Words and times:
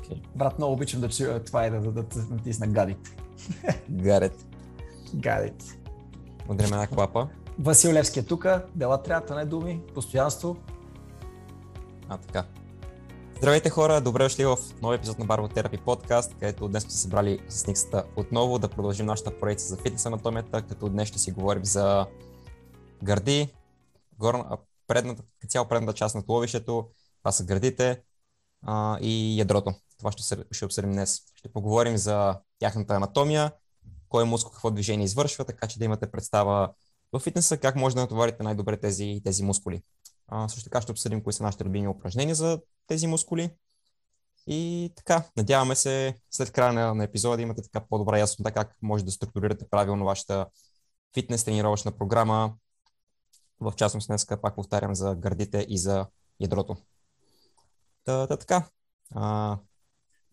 Okay. 0.00 0.20
Брат, 0.36 0.58
много 0.58 0.72
обичам 0.72 1.00
да 1.00 1.08
чуя 1.08 1.44
това 1.44 1.66
и 1.66 1.70
да, 1.70 1.80
да, 1.80 1.92
да, 1.92 2.02
да 2.02 2.34
натисна 2.34 2.66
гадите. 2.66 3.16
Гарет. 3.90 4.46
Гадите. 5.14 5.78
Удряме 6.48 6.70
една 6.70 6.86
клапа. 6.86 7.28
Васил 7.58 7.92
Левски 7.92 8.18
е 8.18 8.22
тук. 8.22 8.46
Дела 8.74 9.02
трябва, 9.02 9.36
не 9.36 9.44
думи. 9.44 9.80
Постоянство. 9.94 10.56
А, 12.08 12.18
така. 12.18 12.44
Здравейте 13.40 13.70
хора, 13.70 14.00
добре 14.00 14.22
дошли 14.22 14.44
в 14.44 14.58
нови 14.82 14.96
епизод 14.96 15.18
на 15.18 15.24
Барбо 15.24 15.48
Терапи 15.48 15.78
подкаст, 15.78 16.34
където 16.40 16.68
днес 16.68 16.82
сме 16.82 16.90
се 16.90 16.98
събрали 16.98 17.38
с 17.48 17.66
Никсата 17.66 18.04
отново 18.16 18.58
да 18.58 18.68
продължим 18.68 19.06
нашата 19.06 19.38
поредица 19.38 19.66
за 19.66 19.76
фитнес 19.76 20.06
анатомията, 20.06 20.62
като 20.62 20.88
днес 20.88 21.08
ще 21.08 21.18
си 21.18 21.32
говорим 21.32 21.64
за 21.64 22.06
гърди, 23.02 23.48
горна, 24.18 24.44
предната, 24.86 25.22
цял 25.48 25.68
предната 25.68 25.92
част 25.92 26.14
на 26.14 26.22
туловището, 26.26 26.88
това 27.22 27.32
са 27.32 27.44
гърдите 27.44 28.02
а, 28.62 28.98
и 29.00 29.38
ядрото. 29.38 29.74
Това 29.98 30.12
ще, 30.12 30.36
ще 30.50 30.64
обсъдим 30.64 30.92
днес. 30.92 31.22
Ще 31.34 31.52
поговорим 31.52 31.96
за 31.96 32.38
тяхната 32.58 32.94
анатомия, 32.94 33.52
кой 34.08 34.24
мускул 34.24 34.52
какво 34.52 34.70
движение 34.70 35.04
извършва, 35.04 35.44
така 35.44 35.66
че 35.66 35.78
да 35.78 35.84
имате 35.84 36.10
представа 36.10 36.70
в 37.12 37.20
фитнеса 37.20 37.56
как 37.56 37.76
може 37.76 37.94
да 37.94 38.00
натоварите 38.00 38.42
най-добре 38.42 38.76
тези, 38.76 39.20
тези 39.24 39.42
мускули. 39.42 39.82
А, 40.28 40.48
също 40.48 40.64
така 40.64 40.80
ще 40.80 40.92
обсъдим 40.92 41.22
кои 41.22 41.32
са 41.32 41.42
нашите 41.42 41.64
любими 41.64 41.88
упражнения 41.88 42.34
за 42.34 42.60
тези 42.86 43.06
мускули. 43.06 43.50
И 44.46 44.92
така, 44.96 45.24
надяваме 45.36 45.76
се 45.76 46.14
след 46.30 46.52
края 46.52 46.72
на, 46.72 46.94
на 46.94 47.04
епизода 47.04 47.36
да 47.36 47.42
имате 47.42 47.62
така 47.62 47.86
по-добра 47.88 48.18
яснота 48.18 48.52
как 48.52 48.76
може 48.82 49.04
да 49.04 49.10
структурирате 49.10 49.68
правилно 49.70 50.04
вашата 50.04 50.46
фитнес 51.14 51.44
тренировъчна 51.44 51.92
програма. 51.92 52.54
В 53.60 53.72
частност 53.76 54.06
днес 54.06 54.26
пак 54.42 54.54
повтарям 54.54 54.94
за 54.94 55.14
гърдите 55.14 55.66
и 55.68 55.78
за 55.78 56.06
ядрото. 56.40 56.76
Та, 58.10 58.26
та 58.26 58.36
така. 58.36 58.64
А, 59.14 59.58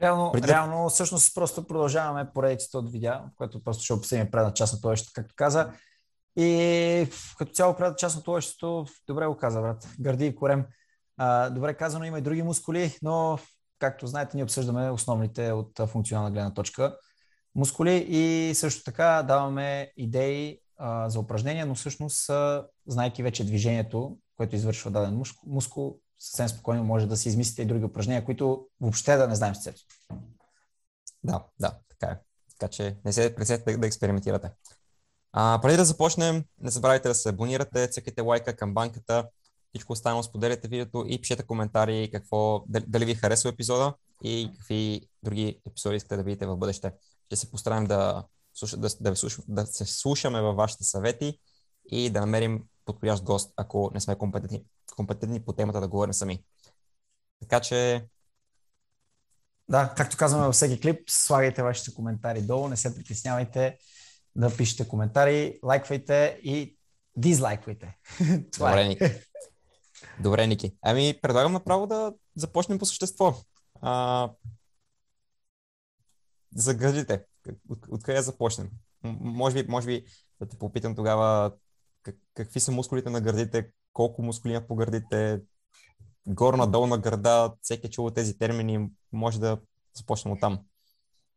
Реално, 0.01 0.31
преди... 0.31 0.47
реално, 0.47 0.89
всъщност 0.89 1.35
просто 1.35 1.67
продължаваме 1.67 2.31
поредицата 2.33 2.77
от 2.77 2.91
видеа, 2.91 3.23
което 3.35 3.63
просто 3.63 3.83
ще 3.83 3.93
обсъдим 3.93 4.31
предна 4.31 4.53
част 4.53 4.73
на 4.73 4.81
това, 4.81 4.95
както 5.13 5.33
каза. 5.37 5.71
И 6.37 7.09
като 7.37 7.51
цяло 7.51 7.75
предна 7.75 7.95
част 7.95 8.15
на 8.15 8.23
това, 8.23 8.85
добре 9.07 9.27
го 9.27 9.37
каза, 9.37 9.61
брат. 9.61 9.87
Гърди 9.99 10.25
и 10.25 10.35
корем. 10.35 10.65
А, 11.17 11.49
добре 11.49 11.73
казано, 11.73 12.05
има 12.05 12.19
и 12.19 12.21
други 12.21 12.43
мускули, 12.43 12.97
но 13.01 13.39
както 13.79 14.07
знаете, 14.07 14.37
ние 14.37 14.43
обсъждаме 14.43 14.91
основните 14.91 15.51
от 15.51 15.79
функционална 15.87 16.31
гледна 16.31 16.53
точка 16.53 16.97
мускули 17.55 18.05
и 18.09 18.55
също 18.55 18.83
така 18.83 19.23
даваме 19.23 19.91
идеи 19.97 20.59
а, 20.77 21.09
за 21.09 21.19
упражнения, 21.19 21.65
но 21.65 21.75
всъщност, 21.75 22.29
а, 22.29 22.67
знайки 22.87 23.23
вече 23.23 23.45
движението, 23.45 24.17
което 24.37 24.55
извършва 24.55 24.91
даден 24.91 25.23
мускул, 25.45 25.99
съвсем 26.19 26.49
спокойно 26.49 26.83
може 26.83 27.05
да 27.05 27.17
си 27.17 27.29
измислите 27.29 27.61
и 27.61 27.65
други 27.65 27.85
упражнения, 27.85 28.25
които 28.25 28.67
въобще 28.81 29.15
да 29.15 29.27
не 29.27 29.35
знаем 29.35 29.55
с 29.55 29.63
цето. 29.63 29.81
Да, 31.23 31.43
да, 31.59 31.77
така 31.89 32.11
е. 32.11 32.17
Така 32.59 32.71
че 32.71 32.97
не 33.05 33.13
се 33.13 33.35
пресете 33.35 33.71
да, 33.71 33.77
да 33.77 33.87
експериментирате. 33.87 34.51
А, 35.33 35.59
преди 35.61 35.77
да 35.77 35.85
започнем, 35.85 36.43
не 36.61 36.71
забравяйте 36.71 37.07
да 37.07 37.15
се 37.15 37.29
абонирате, 37.29 37.87
цъкайте 37.87 38.21
лайка 38.21 38.55
към 38.55 38.73
банката, 38.73 39.27
всичко 39.69 39.93
останало 39.93 40.23
споделяте 40.23 40.67
видеото 40.67 41.05
и 41.07 41.21
пишете 41.21 41.43
коментари 41.43 42.09
какво, 42.11 42.63
дали 42.67 43.05
ви 43.05 43.15
харесва 43.15 43.49
епизода 43.49 43.93
и 44.23 44.51
какви 44.57 45.01
други 45.23 45.61
епизоди 45.67 45.95
искате 45.95 46.17
да 46.17 46.23
видите 46.23 46.45
в 46.45 46.57
бъдеще. 46.57 46.93
Ще 47.25 47.35
се 47.35 47.51
постараем 47.51 47.85
да, 47.85 48.23
да, 48.77 48.89
да, 49.01 49.15
да 49.47 49.65
се 49.65 49.85
слушаме 49.85 50.41
във 50.41 50.55
вашите 50.55 50.83
съвети 50.83 51.39
и 51.91 52.09
да 52.09 52.19
намерим 52.19 52.63
подходящ 52.87 53.23
гост, 53.23 53.53
ако 53.57 53.91
не 53.93 53.99
сме 53.99 54.17
компетентни, 54.17 54.63
компетентни 54.95 55.45
по 55.45 55.53
темата 55.53 55.81
да 55.81 55.87
говорим 55.87 56.13
сами. 56.13 56.43
Така 57.41 57.59
че... 57.59 58.07
Да, 59.69 59.93
както 59.97 60.17
казваме 60.17 60.45
във 60.45 60.55
всеки 60.55 60.79
клип, 60.79 61.09
слагайте 61.09 61.63
вашите 61.63 61.93
коментари 61.93 62.41
долу, 62.41 62.67
не 62.67 62.77
се 62.77 62.95
притеснявайте 62.95 63.77
да 64.35 64.57
пишете 64.57 64.87
коментари, 64.87 65.59
лайквайте 65.63 66.39
и 66.43 66.77
дизлайквайте. 67.15 67.97
Това 68.51 68.69
Добре, 68.69 68.81
е. 68.81 68.87
Ники. 68.87 69.05
Добре, 70.19 70.47
Ники. 70.47 70.75
Ами, 70.81 71.19
предлагам 71.21 71.53
направо 71.53 71.87
да 71.87 72.13
започнем 72.35 72.79
по 72.79 72.85
същество. 72.85 73.35
А... 73.81 74.29
За 76.55 76.73
гърдите. 76.73 77.23
От, 77.69 77.85
откъде 77.89 78.21
започнем? 78.21 78.69
Може 79.03 79.63
би, 79.63 79.71
може 79.71 79.87
би 79.87 80.05
да 80.39 80.47
те 80.47 80.57
попитам 80.57 80.95
тогава 80.95 81.51
как, 82.07 82.15
какви 82.33 82.59
са 82.59 82.71
мускулите 82.71 83.09
на 83.09 83.21
гърдите, 83.21 83.69
колко 83.93 84.21
мускули 84.21 84.51
има 84.53 84.67
по 84.67 84.75
гърдите, 84.75 85.41
горна, 86.27 86.67
долна 86.67 86.97
гърда, 86.97 87.53
всеки 87.61 87.87
е 87.87 87.89
чул 87.89 88.09
тези 88.09 88.37
термини, 88.37 88.89
може 89.11 89.39
да 89.39 89.57
започнем 89.97 90.33
от 90.33 90.39
там. 90.39 90.59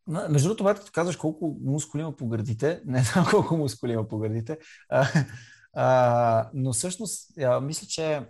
Между 0.06 0.48
другото, 0.48 0.64
когато 0.64 0.92
казваш 0.92 1.16
колко 1.16 1.56
мускули 1.64 2.02
има 2.02 2.16
по 2.16 2.28
гърдите, 2.28 2.82
не 2.86 3.02
знам 3.02 3.26
колко 3.30 3.56
мускули 3.56 3.92
има 3.92 4.08
по 4.08 4.18
гърдите, 4.18 4.58
а, 4.88 5.08
а, 5.72 6.50
но 6.54 6.72
всъщност 6.72 7.38
а, 7.38 7.60
мисля, 7.60 7.86
че 7.86 8.26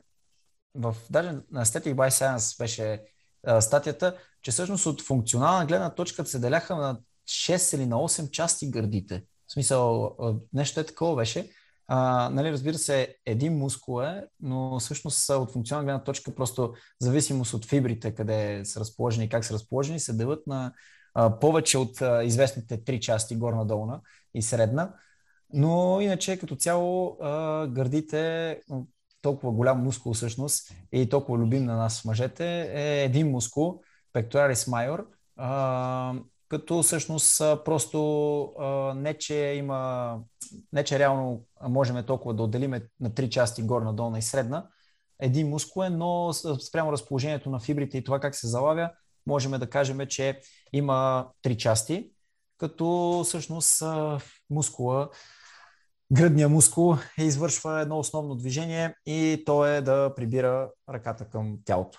в, 0.75 0.97
даже 1.11 1.33
на 1.51 1.65
Aesthetic 1.65 1.95
by 1.95 2.09
Science 2.09 2.59
беше 2.59 3.03
а, 3.47 3.61
статията, 3.61 4.17
че 4.43 4.51
всъщност 4.51 4.87
от 4.87 5.03
функционална 5.03 5.67
гледна 5.67 5.95
точка 5.95 6.27
се 6.27 6.39
деляха 6.39 6.77
на 6.77 6.99
6 7.29 7.77
или 7.77 7.87
на 7.87 7.97
8 7.97 8.31
части 8.31 8.71
гърдите. 8.71 9.25
В 9.47 9.53
смисъл, 9.53 10.17
нещо 10.53 10.81
е 10.81 10.87
такова 10.87 11.17
беше. 11.17 11.51
А, 11.93 12.31
нали, 12.33 12.53
разбира 12.53 12.79
се, 12.79 13.17
един 13.27 13.59
мускул 13.59 14.03
е, 14.03 14.25
но 14.41 14.79
всъщност 14.79 15.31
от 15.31 15.53
функционална 15.53 15.85
гледна 15.85 16.05
точка 16.05 16.35
просто 16.35 16.75
зависимост 17.01 17.55
от 17.55 17.67
фибрите, 17.67 18.15
къде 18.15 18.61
са 18.65 18.81
разположени 18.81 19.25
и 19.25 19.29
как 19.29 19.45
са 19.45 19.55
разположени, 19.55 20.01
се 20.01 20.13
делят 20.13 20.47
на 20.47 20.73
а, 21.15 21.39
повече 21.39 21.79
от 21.79 22.03
а, 22.03 22.25
известните 22.25 22.85
три 22.85 23.01
части, 23.01 23.37
горна, 23.37 23.67
долна 23.67 24.01
и 24.35 24.43
средна. 24.43 24.95
Но 25.53 26.01
иначе 26.01 26.39
като 26.39 26.57
цяло 26.57 27.17
а, 27.21 27.67
гърдите, 27.67 28.61
толкова 29.23 29.53
голям 29.53 29.83
мускул 29.83 30.13
всъщност 30.13 30.73
и 30.93 31.09
толкова 31.09 31.39
любим 31.39 31.65
на 31.65 31.77
нас 31.77 32.05
мъжете, 32.05 32.71
е 32.75 33.05
един 33.05 33.31
мускул, 33.31 33.81
pectoralis 34.15 34.69
major, 34.69 35.05
а, 35.37 36.15
като 36.51 36.83
всъщност 36.83 37.39
просто 37.39 38.53
не, 38.97 39.19
че 39.19 39.35
има, 39.35 40.19
не, 40.73 40.85
че 40.85 40.99
реално 40.99 41.45
можем 41.69 42.05
толкова 42.07 42.35
да 42.35 42.43
отделиме 42.43 42.83
на 43.01 43.15
три 43.15 43.31
части 43.31 43.63
горна, 43.63 43.95
долна 43.95 44.19
и 44.19 44.23
средна, 44.23 44.69
един 45.21 45.49
мускул 45.49 45.85
е, 45.85 45.91
но 45.91 46.33
спрямо 46.33 46.93
разположението 46.93 47.51
на 47.51 47.61
фибрите 47.61 47.99
и 47.99 48.05
това 48.05 48.21
как 48.21 48.35
се 48.35 48.47
залавя, 48.47 48.91
можем 49.27 49.53
да 49.53 49.71
кажем, 49.71 50.07
че 50.07 50.41
има 50.73 51.29
три 51.43 51.59
части, 51.59 52.11
като 52.59 53.23
всъщност 53.25 53.83
мускула, 54.51 55.09
гръдния 56.13 56.49
мускул 56.49 56.97
извършва 57.19 57.81
едно 57.81 57.99
основно 57.99 58.35
движение 58.35 58.95
и 59.07 59.43
то 59.47 59.67
е 59.67 59.81
да 59.81 60.13
прибира 60.17 60.71
ръката 60.89 61.29
към 61.29 61.59
тялото. 61.65 61.99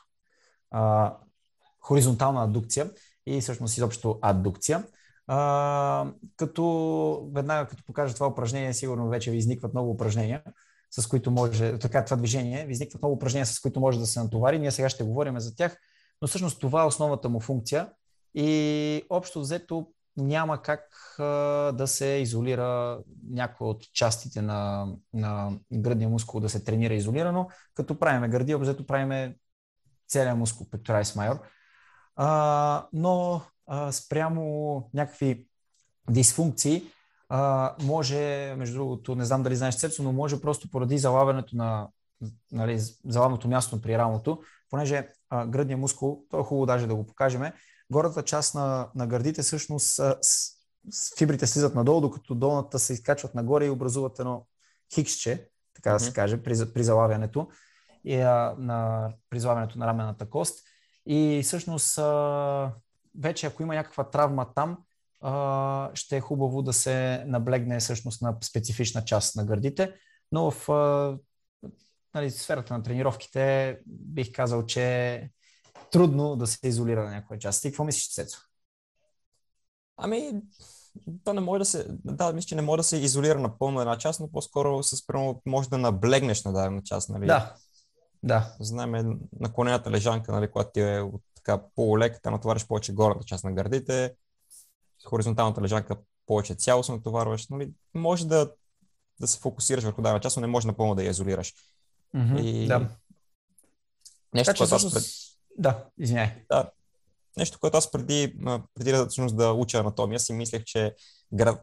Хоризонтална 1.81 2.44
адукция 2.44 2.91
и 3.25 3.41
всъщност 3.41 3.77
изобщо 3.77 4.19
аддукция. 4.21 4.83
А, 5.27 6.11
като 6.37 7.29
веднага 7.33 7.69
като 7.69 7.83
покажа 7.85 8.13
това 8.13 8.27
упражнение, 8.27 8.73
сигурно 8.73 9.09
вече 9.09 9.31
ви 9.31 9.37
изникват 9.37 9.73
много 9.73 9.91
упражнения, 9.91 10.43
с 10.91 11.07
които 11.07 11.31
може, 11.31 11.79
така 11.79 12.05
това 12.05 12.17
движение, 12.17 12.65
ви 12.65 12.71
изникват 12.71 13.01
много 13.01 13.15
упражнения, 13.15 13.45
с 13.45 13.59
които 13.59 13.79
може 13.79 13.99
да 13.99 14.05
се 14.05 14.19
натовари. 14.19 14.59
Ние 14.59 14.71
сега 14.71 14.89
ще 14.89 15.03
говорим 15.03 15.39
за 15.39 15.55
тях, 15.55 15.77
но 16.21 16.27
всъщност 16.27 16.59
това 16.59 16.81
е 16.81 16.85
основната 16.85 17.29
му 17.29 17.39
функция 17.39 17.89
и 18.35 19.03
общо 19.09 19.39
взето 19.39 19.88
няма 20.17 20.61
как 20.61 20.81
а, 21.19 21.23
да 21.71 21.88
се 21.88 22.05
изолира 22.05 22.99
някоя 23.29 23.69
от 23.69 23.83
частите 23.93 24.41
на, 24.41 24.88
на 25.13 25.59
гръдния 25.73 26.09
мускул 26.09 26.39
да 26.39 26.49
се 26.49 26.63
тренира 26.63 26.93
изолирано. 26.93 27.47
Като 27.73 27.99
правиме 27.99 28.29
гърди, 28.29 28.56
обзето 28.56 28.85
правиме 28.85 29.35
целият 30.07 30.38
мускул, 30.38 30.67
pectoralis 30.67 31.15
major. 31.17 31.39
А, 32.16 32.88
но 32.94 33.42
а, 33.68 33.92
спрямо 33.92 34.90
някакви 34.94 35.48
дисфункции, 36.10 36.84
а, 37.30 37.75
може, 37.81 38.56
между 38.58 38.75
другото, 38.75 39.16
не 39.16 39.25
знам 39.25 39.44
дали 39.44 39.56
знаеш 39.56 39.78
Цецо, 39.78 40.04
но 40.04 40.12
може 40.12 40.42
просто 40.42 40.72
поради 40.72 40.98
залавянето 40.98 41.56
на 41.56 41.88
нали, 42.52 42.80
залавното 43.06 43.48
място 43.48 43.81
при 43.81 43.98
рамото, 43.98 44.42
понеже 44.69 45.08
а, 45.30 45.46
гръдния 45.48 45.78
мускул, 45.78 46.24
то 46.30 46.40
е 46.40 46.44
хубаво 46.44 46.66
даже 46.66 46.88
да 46.88 46.96
го 46.96 47.06
покажем, 47.06 47.52
горната 47.92 48.24
част 48.24 48.56
на, 48.56 48.90
на 48.96 49.08
гърдите 49.08 49.42
всъщност 49.42 49.88
с, 49.88 50.16
с 50.92 51.18
фибрите 51.18 51.48
слизат 51.48 51.75
надолу, 51.75 52.02
докато 52.02 52.36
долната 52.36 52.80
се 52.80 52.94
изкачват 52.94 53.36
нагоре 53.36 53.66
и 53.66 53.69
образуват 53.69 54.19
едно 54.19 54.48
хиксче, 54.94 55.48
така 55.74 55.94
да 55.94 56.00
се 56.00 56.13
каже, 56.13 56.44
при, 56.44 56.74
при 56.74 56.84
залавянето, 56.84 57.48
и, 58.04 58.16
а, 58.16 58.56
на, 58.58 59.10
при 59.30 59.40
залавянето 59.40 59.80
на 59.80 59.88
рамената 59.88 60.30
кост. 60.30 60.60
И 61.06 61.42
всъщност 61.44 62.00
вече 63.19 63.48
ако 63.48 63.63
има 63.63 63.75
някаква 63.75 64.09
травма 64.09 64.53
там, 64.53 64.77
ще 65.94 66.18
е 66.18 66.21
хубаво 66.21 66.62
да 66.62 66.74
се 66.74 67.24
наблегне 67.27 67.80
всъщност 67.80 68.21
на 68.21 68.38
специфична 68.44 69.06
част 69.06 69.36
на 69.36 69.45
гърдите, 69.45 69.94
но 70.31 70.51
в 70.51 70.69
нали, 72.13 72.31
сферата 72.31 72.74
на 72.74 72.83
тренировките 72.83 73.80
бих 73.86 74.31
казал, 74.31 74.65
че 74.65 75.30
трудно 75.92 76.36
да 76.36 76.48
се 76.48 76.68
изолира 76.68 77.03
на 77.03 77.12
някоя 77.12 77.39
част. 77.39 77.62
Ти 77.62 77.68
какво 77.71 77.83
мислиш, 77.83 78.13
Цецо? 78.13 78.39
Ами, 79.98 80.42
то 81.24 81.33
не 81.33 81.42
може 81.42 81.59
да 81.59 81.65
се, 81.65 81.86
да, 81.89 82.33
мисля, 82.33 82.48
че 82.48 82.56
не 82.56 82.62
може 82.62 82.77
да 82.80 82.83
се 82.83 82.98
изолира 82.98 83.39
напълно 83.39 83.81
една 83.81 83.98
част, 83.98 84.19
но 84.19 84.31
по-скоро 84.31 84.83
с 84.83 85.07
прямо 85.07 85.42
може 85.45 85.69
да 85.69 85.77
наблегнеш 85.77 86.44
на 86.44 86.53
дадена 86.53 86.83
част, 86.83 87.09
нали? 87.09 87.25
Да, 87.25 87.56
да. 88.23 88.56
Знаем 88.59 89.19
наклонената 89.39 89.91
лежанка, 89.91 90.31
нали, 90.31 90.51
когато 90.51 90.71
ти 90.71 90.81
е 90.81 91.01
от 91.01 91.21
така 91.35 91.62
полулек, 91.75 92.23
да 92.23 92.31
натовариш 92.31 92.68
повече 92.68 92.94
горната 92.94 93.25
част 93.25 93.44
на 93.44 93.51
гърдите, 93.51 94.13
хоризонталната 95.06 95.62
лежанка 95.62 95.95
повече 96.25 96.56
цялостно 96.56 96.95
натоварваш, 96.95 97.47
нали? 97.47 97.71
Може 97.94 98.27
да, 98.27 98.51
да 99.19 99.27
се 99.27 99.39
фокусираш 99.39 99.83
върху 99.83 100.01
дадена 100.01 100.19
част, 100.19 100.38
но 100.38 100.41
не 100.41 100.47
може 100.47 100.68
напълно 100.68 100.95
да 100.95 101.03
я 101.03 101.09
изолираш. 101.09 101.53
Mm-hmm, 102.15 102.41
и... 102.41 102.68
Да. 102.68 102.89
Нещо, 104.33 104.53
което 104.57 104.75
аз 104.75 104.94
пред... 104.94 105.03
Да, 105.57 105.85
извиняй. 105.97 106.45
Да, 106.50 106.71
нещо, 107.38 107.59
което 107.59 107.77
аз 107.77 107.91
преди, 107.91 108.35
преди 108.75 108.91
да, 108.91 109.07
да 109.31 109.53
уча 109.53 109.77
анатомия, 109.77 110.19
си 110.19 110.33
мислех, 110.33 110.63
че 110.63 110.95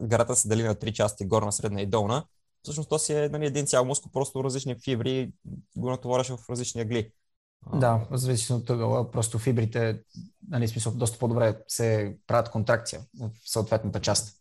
гарата 0.01 0.35
се 0.35 0.47
дели 0.47 0.63
на 0.63 0.75
три 0.75 0.93
части, 0.93 1.25
горна, 1.25 1.51
средна 1.51 1.81
и 1.81 1.85
долна. 1.85 2.25
Всъщност 2.63 2.89
то 2.89 2.99
си 2.99 3.13
е 3.13 3.29
нали, 3.29 3.45
един 3.45 3.65
цял 3.65 3.85
мускул, 3.85 4.11
просто 4.11 4.43
различни 4.43 4.75
фибри 4.83 5.31
го 5.77 5.89
натоваряш 5.89 6.27
в 6.27 6.49
различни 6.49 6.81
агли. 6.81 7.11
Да, 7.73 8.07
зависи 8.11 8.53
от 8.53 8.65
тъгъла. 8.65 9.11
Просто 9.11 9.39
фибрите, 9.39 10.01
нали, 10.47 10.67
смисъл, 10.67 10.93
доста 10.93 11.17
по-добре 11.17 11.57
се 11.67 12.17
правят 12.27 12.51
контракция 12.51 13.01
в 13.19 13.29
съответната 13.45 14.01
част. 14.01 14.35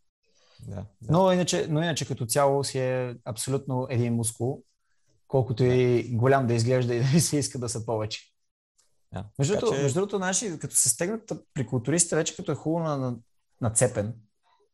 Да, 0.67 0.75
да. 0.75 0.85
Но, 1.13 1.33
иначе, 1.33 1.67
но 1.71 1.83
иначе 1.83 2.07
като 2.07 2.27
цяло 2.27 2.65
си 2.65 2.79
е 2.79 3.17
абсолютно 3.25 3.87
един 3.91 4.15
мускул, 4.15 4.63
колкото 5.29 5.65
и 5.65 6.03
голям 6.13 6.47
да 6.47 6.55
изглежда 6.55 6.95
и 6.95 7.01
да 7.15 7.21
се 7.21 7.37
иска 7.37 7.59
да 7.59 7.69
са 7.69 7.87
повече. 7.87 8.21
Да. 9.13 9.25
Между, 9.39 9.55
другото, 9.55 9.77
че... 9.77 9.83
между 9.83 10.01
другото, 10.01 10.19
наши, 10.19 10.59
като 10.59 10.75
се 10.75 10.89
стегнат 10.89 11.33
при 11.55 11.67
културистите, 11.67 12.17
вече 12.17 12.37
като 12.37 12.53
е 12.53 12.55
хубаво 12.55 12.85
на, 12.85 12.97
на, 12.97 13.17
нацепен 13.61 14.15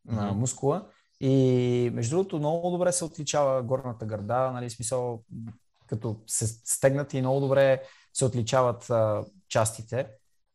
на 0.05 0.33
мускула, 0.33 0.87
и 1.27 1.89
между 1.93 2.15
другото, 2.15 2.39
много 2.39 2.69
добре 2.69 2.91
се 2.91 3.05
отличава 3.05 3.63
горната 3.63 4.05
гърда, 4.05 4.51
нали, 4.51 4.69
смисъл, 4.69 5.23
като 5.87 6.21
се 6.27 6.47
стегнат 6.47 7.13
и 7.13 7.21
много 7.21 7.39
добре 7.39 7.83
се 8.13 8.25
отличават 8.25 8.89
а, 8.89 9.25
частите. 9.49 10.07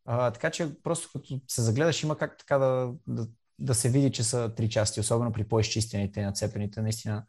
А, 0.04 0.30
така 0.30 0.50
че 0.50 0.82
просто 0.82 1.08
като 1.12 1.40
се 1.48 1.62
загледаш, 1.62 2.02
има 2.02 2.18
как 2.18 2.38
така 2.38 2.58
да, 2.58 2.92
да, 3.06 3.26
да 3.58 3.74
се 3.74 3.88
види, 3.88 4.12
че 4.12 4.24
са 4.24 4.54
три 4.56 4.70
части, 4.70 5.00
особено 5.00 5.32
при 5.32 5.48
по-изчистените 5.48 6.20
и 6.20 6.24
нацепените. 6.24 6.82
Наистина 6.82 7.24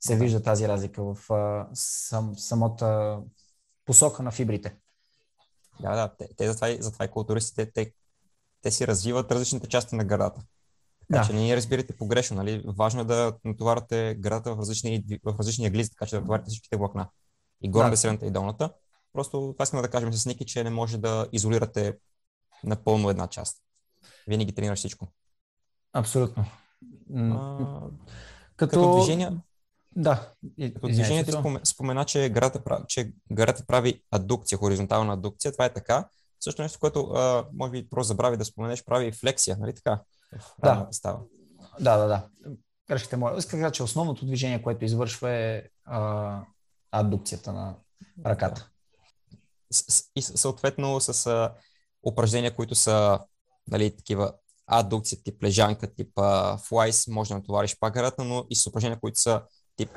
се 0.00 0.16
да. 0.16 0.22
вижда 0.22 0.42
тази 0.42 0.68
разлика 0.68 1.14
в 1.14 1.32
а, 1.32 1.68
сам, 1.74 2.34
самата 2.38 3.22
посока 3.84 4.22
на 4.22 4.30
фибрите. 4.30 4.76
Да, 5.80 5.94
да, 5.96 6.16
те, 6.18 6.28
те 6.36 6.48
затова, 6.48 6.76
затова 6.80 7.04
и 7.04 7.10
културистите, 7.10 7.72
те, 7.72 7.92
те 8.62 8.70
си 8.70 8.86
развиват 8.86 9.32
различните 9.32 9.68
части 9.68 9.94
на 9.96 10.04
градата. 10.04 10.40
Така 11.08 11.20
да. 11.20 11.26
че 11.26 11.32
не 11.32 11.40
ни 11.40 11.56
разбирате 11.56 11.96
погрешно, 11.96 12.36
нали? 12.36 12.62
Важно 12.66 13.00
е 13.00 13.04
да 13.04 13.32
натоварвате 13.44 14.16
градата 14.18 14.54
в 14.54 14.58
различни, 14.58 15.04
в 15.24 15.34
различни 15.38 15.66
аглизи, 15.66 15.90
така 15.90 16.06
че 16.06 16.14
да 16.14 16.20
натоварите 16.20 16.48
всичките 16.48 16.76
влакна. 16.76 17.08
И 17.62 17.70
горната, 17.70 17.90
да. 17.90 17.96
средната 17.96 18.26
и 18.26 18.30
долната. 18.30 18.70
Просто 19.12 19.30
това 19.52 19.62
искам 19.62 19.82
да 19.82 19.88
кажем 19.88 20.12
с 20.12 20.26
Ники, 20.26 20.46
че 20.46 20.64
не 20.64 20.70
може 20.70 20.98
да 20.98 21.28
изолирате 21.32 21.96
напълно 22.64 23.10
една 23.10 23.26
част. 23.26 23.62
Винаги 24.26 24.54
тренираш 24.54 24.78
всичко. 24.78 25.08
Абсолютно. 25.92 26.44
А, 27.14 27.80
като... 28.56 28.70
като 28.70 28.96
движение, 28.96 29.30
да. 29.96 30.32
Като 30.74 30.88
движението 30.88 31.32
спомена, 31.32 31.60
спомена, 31.66 32.04
че 32.04 32.28
гарата, 32.28 32.64
прави, 32.64 32.84
че 32.88 33.12
гарата 33.32 33.64
прави 33.66 34.02
адукция, 34.10 34.58
хоризонтална 34.58 35.12
адукция. 35.12 35.52
Това 35.52 35.64
е 35.64 35.72
така. 35.72 36.08
Също 36.40 36.62
нещо, 36.62 36.78
което 36.80 37.00
а, 37.00 37.46
може 37.52 37.72
би 37.72 37.88
просто 37.88 38.08
забрави 38.08 38.36
да 38.36 38.44
споменеш, 38.44 38.84
прави 38.84 39.12
флексия, 39.12 39.56
нали 39.60 39.74
така? 39.74 40.02
Да. 40.58 40.88
Става. 40.90 41.20
Да, 41.80 41.96
да, 41.96 42.06
да. 42.06 42.28
Грешките 42.88 43.16
мои. 43.16 43.38
Исках 43.38 43.60
да 43.60 43.72
че 43.72 43.82
основното 43.82 44.26
движение, 44.26 44.62
което 44.62 44.84
извършва 44.84 45.30
е 45.30 45.62
а, 45.84 46.40
адукцията 46.90 47.52
на 47.52 47.76
ръката. 48.26 48.70
И 50.16 50.22
съответно 50.22 51.00
с 51.00 51.26
а, 51.26 51.54
упражнения, 52.06 52.56
които 52.56 52.74
са 52.74 53.20
нали, 53.68 53.96
такива 53.96 54.32
адукция, 54.66 55.22
тип 55.22 55.42
лежанка, 55.42 55.94
тип 55.94 56.18
а, 56.18 56.56
флайс, 56.58 57.06
може 57.06 57.28
да 57.28 57.34
натовариш 57.34 57.78
пак 57.78 57.94
гарата, 57.94 58.24
но 58.24 58.46
и 58.50 58.56
с 58.56 58.66
упражнения, 58.66 59.00
които 59.00 59.20
са 59.20 59.42
тип 59.76 59.90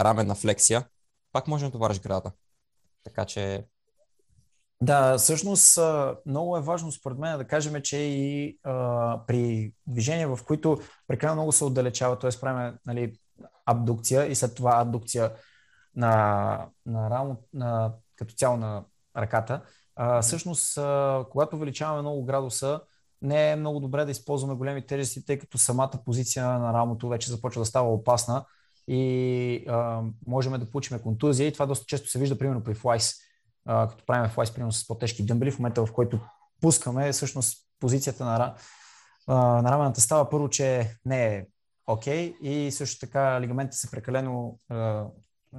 раменна 0.00 0.34
флексия, 0.34 0.88
пак 1.32 1.48
може 1.48 1.62
да 1.62 1.68
натовариш 1.68 2.00
градата. 2.00 2.32
Така 3.04 3.24
че... 3.24 3.66
Да, 4.82 5.18
всъщност 5.18 5.78
много 6.26 6.56
е 6.56 6.60
важно 6.60 6.92
според 6.92 7.18
мен 7.18 7.38
да 7.38 7.44
кажем, 7.44 7.82
че 7.82 7.96
и 7.96 8.58
а, 8.64 9.20
при 9.26 9.72
движения, 9.86 10.36
в 10.36 10.44
които 10.44 10.78
прекалено 11.08 11.34
много 11.34 11.52
се 11.52 11.64
отдалечава, 11.64 12.18
т.е. 12.18 12.30
правим 12.40 12.78
нали, 12.86 13.14
абдукция 13.66 14.26
и 14.26 14.34
след 14.34 14.54
това 14.54 14.80
аддукция 14.80 15.32
на, 15.96 16.66
на 16.86 17.10
рамо, 17.10 17.36
на, 17.54 17.92
като 18.16 18.34
цяло 18.34 18.56
на 18.56 18.84
ръката, 19.16 19.62
а, 19.96 20.22
всъщност, 20.22 20.78
а, 20.78 21.24
когато 21.30 21.56
увеличаваме 21.56 22.02
много 22.02 22.24
градуса, 22.24 22.80
не 23.22 23.50
е 23.50 23.56
много 23.56 23.80
добре 23.80 24.04
да 24.04 24.10
използваме 24.10 24.54
големи 24.54 24.86
тежести, 24.86 25.26
тъй 25.26 25.38
като 25.38 25.58
самата 25.58 25.92
позиция 26.04 26.46
на 26.46 26.72
рамото 26.72 27.08
вече 27.08 27.30
започва 27.30 27.60
да 27.62 27.66
става 27.66 27.92
опасна 27.92 28.44
и 28.88 29.64
а, 29.68 30.02
можем 30.26 30.52
да 30.52 30.70
получим 30.70 30.98
контузия 30.98 31.48
и 31.48 31.52
това 31.52 31.66
доста 31.66 31.86
често 31.86 32.08
се 32.08 32.18
вижда 32.18 32.38
примерно 32.38 32.64
при 32.64 32.74
флайс, 32.74 33.14
а, 33.66 33.88
като 33.88 34.06
правим 34.06 34.30
флайс 34.30 34.50
примерно 34.50 34.72
с 34.72 34.86
по-тежки 34.86 35.26
дъмбели, 35.26 35.50
в 35.50 35.58
момента 35.58 35.86
в 35.86 35.92
който 35.92 36.20
пускаме, 36.60 37.12
всъщност 37.12 37.68
позицията 37.80 38.24
на, 38.24 38.54
а, 39.26 39.34
на 39.62 39.72
рамената 39.72 40.00
става 40.00 40.30
първо, 40.30 40.48
че 40.48 40.96
не 41.04 41.26
е 41.26 41.46
окей 41.86 42.32
okay, 42.32 42.40
и 42.40 42.72
също 42.72 43.00
така 43.00 43.40
лигаментите 43.40 43.76
са 43.76 43.90
прекалено 43.90 44.58
а, 44.68 45.06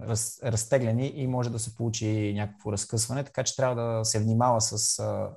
раз, 0.02 0.40
разтеглени 0.44 1.08
и 1.08 1.28
може 1.28 1.50
да 1.50 1.60
се 1.60 1.76
получи 1.76 2.34
някакво 2.34 2.72
разкъсване, 2.72 3.24
така 3.24 3.44
че 3.44 3.56
трябва 3.56 3.76
да 3.76 4.06
се 4.06 4.20
внимава 4.20 4.62
с 4.62 5.00
а, 5.00 5.30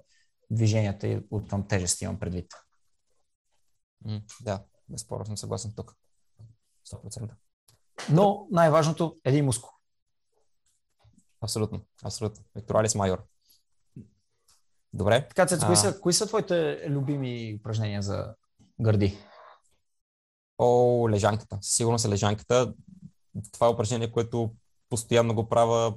движенията 0.50 1.08
и 1.08 1.20
от 1.30 1.48
към 1.48 1.68
тежест 1.68 2.02
имам 2.02 2.18
предвид. 2.18 2.46
Да, 4.42 4.64
безспорно 4.88 5.26
съм 5.26 5.36
съгласен 5.36 5.72
тук. 5.76 5.96
100%. 6.92 7.30
Но 8.10 8.46
най-важното 8.50 9.16
е 9.24 9.28
един 9.28 9.44
мускул. 9.44 9.70
Абсолютно, 11.46 11.80
абсолютно. 12.04 12.44
Векторалис 12.54 12.94
майор. 12.94 13.24
Добре. 14.92 15.28
Така, 15.28 15.46
Цец, 15.46 15.62
а... 15.62 15.66
кои, 15.66 15.76
са, 15.76 16.00
кои 16.00 16.12
са 16.12 16.26
твоите 16.26 16.84
любими 16.88 17.56
упражнения 17.60 18.02
за 18.02 18.34
гърди? 18.80 19.18
О, 20.58 21.08
лежанката. 21.10 21.58
Сигурно 21.62 21.98
са 21.98 22.08
лежанката. 22.08 22.74
Това 23.52 23.66
е 23.66 23.70
упражнение, 23.70 24.12
което 24.12 24.54
постоянно 24.88 25.34
го 25.34 25.48
правя. 25.48 25.94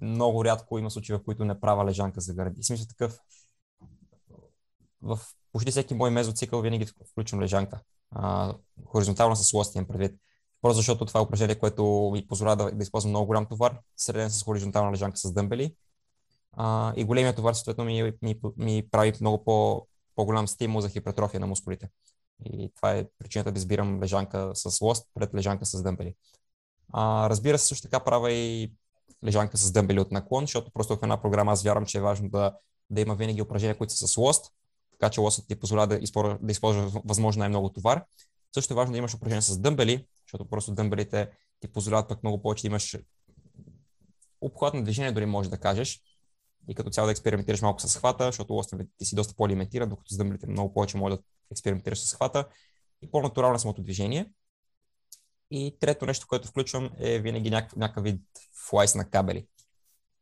Много 0.00 0.44
рядко 0.44 0.78
има 0.78 0.90
случаи, 0.90 1.16
в 1.16 1.24
които 1.24 1.44
не 1.44 1.60
правя 1.60 1.84
лежанка 1.84 2.20
за 2.20 2.34
гърди. 2.34 2.62
Смисъл 2.62 2.86
такъв. 2.86 3.18
В 5.02 5.20
почти 5.52 5.70
всеки 5.70 5.94
мой 5.94 6.10
мезоцикъл 6.10 6.60
винаги 6.60 6.86
включвам 7.10 7.40
лежанка. 7.40 7.80
А, 8.10 8.54
хоризонтално 8.86 9.36
с 9.36 9.52
лост 9.52 9.74
предвид. 9.88 10.20
Просто 10.62 10.76
защото 10.76 11.04
това 11.06 11.20
е 11.20 11.22
упражнение, 11.22 11.58
което 11.58 12.10
ми 12.12 12.26
позволява 12.26 12.56
да, 12.56 12.70
да 12.70 12.82
използвам 12.82 13.10
много 13.10 13.26
голям 13.26 13.46
товар, 13.46 13.78
среден 13.96 14.30
с 14.30 14.42
хоризонтална 14.42 14.92
лежанка 14.92 15.16
с 15.16 15.32
дъмбели. 15.32 15.74
А, 16.52 16.92
и 16.96 17.04
големият 17.04 17.36
товар, 17.36 17.54
съответно, 17.54 17.84
ми, 17.84 18.12
ми, 18.22 18.40
ми 18.56 18.88
прави 18.90 19.12
много 19.20 19.44
по, 19.44 19.86
по-голям 20.16 20.48
стимул 20.48 20.80
за 20.80 20.88
хипертрофия 20.88 21.40
на 21.40 21.46
мускулите. 21.46 21.88
И 22.44 22.72
това 22.76 22.92
е 22.92 23.06
причината 23.18 23.52
да 23.52 23.58
избирам 23.58 24.02
лежанка 24.02 24.50
с 24.54 24.80
лост 24.80 25.06
пред 25.14 25.34
лежанка 25.34 25.66
с 25.66 25.82
дъмбели. 25.82 26.14
А, 26.92 27.30
разбира 27.30 27.58
се, 27.58 27.66
също 27.66 27.88
така 27.88 28.04
правя 28.04 28.32
и 28.32 28.72
лежанка 29.24 29.56
с 29.56 29.72
дъмбели 29.72 30.00
от 30.00 30.12
наклон, 30.12 30.44
защото 30.44 30.70
просто 30.70 30.96
в 30.96 31.02
една 31.02 31.22
програма 31.22 31.52
аз 31.52 31.62
вярвам, 31.62 31.86
че 31.86 31.98
е 31.98 32.00
важно 32.00 32.28
да, 32.28 32.56
да 32.90 33.00
има 33.00 33.14
винаги 33.14 33.42
упражнения, 33.42 33.78
които 33.78 33.94
са 33.94 34.08
с 34.08 34.16
лост, 34.16 34.52
така 34.92 35.10
че 35.10 35.20
лостът 35.20 35.46
ти 35.48 35.54
позволява 35.54 35.86
да 35.86 35.96
използва, 35.96 36.38
да 36.42 36.52
използва 36.52 37.00
възможно 37.04 37.40
най-много 37.40 37.68
товар. 37.68 38.04
Също 38.54 38.74
е 38.74 38.76
важно 38.76 38.92
да 38.92 38.98
имаш 38.98 39.14
упражнения 39.14 39.42
с 39.42 39.58
дъмбели, 39.58 40.06
защото 40.30 40.50
просто 40.50 40.74
дъмбелите 40.74 41.30
ти 41.60 41.68
позволяват 41.68 42.08
пък 42.08 42.22
много 42.22 42.42
повече 42.42 42.62
да 42.62 42.66
имаш 42.66 42.98
обхват 44.40 44.74
на 44.74 44.82
движение, 44.82 45.12
дори 45.12 45.26
може 45.26 45.50
да 45.50 45.58
кажеш. 45.58 46.00
И 46.68 46.74
като 46.74 46.90
цяло 46.90 47.06
да 47.06 47.12
експериментираш 47.12 47.62
малко 47.62 47.80
с 47.80 47.98
хвата, 47.98 48.24
защото 48.24 48.52
лостен 48.52 48.88
ти 48.98 49.04
си 49.04 49.14
доста 49.14 49.34
по-лимитиран, 49.34 49.88
докато 49.88 50.14
с 50.14 50.16
дъмбелите 50.16 50.46
много 50.46 50.74
повече 50.74 50.96
може 50.96 51.16
да 51.16 51.22
експериментираш 51.50 52.00
с 52.00 52.14
хвата 52.14 52.48
и 53.02 53.10
по-натурално 53.10 53.58
самото 53.58 53.82
движение. 53.82 54.32
И 55.50 55.76
трето 55.80 56.06
нещо, 56.06 56.26
което 56.28 56.48
включвам 56.48 56.90
е 56.98 57.18
винаги 57.18 57.50
някакъв, 57.50 57.76
някакъв 57.76 58.04
вид 58.04 58.22
флайс 58.68 58.94
на 58.94 59.10
кабели. 59.10 59.46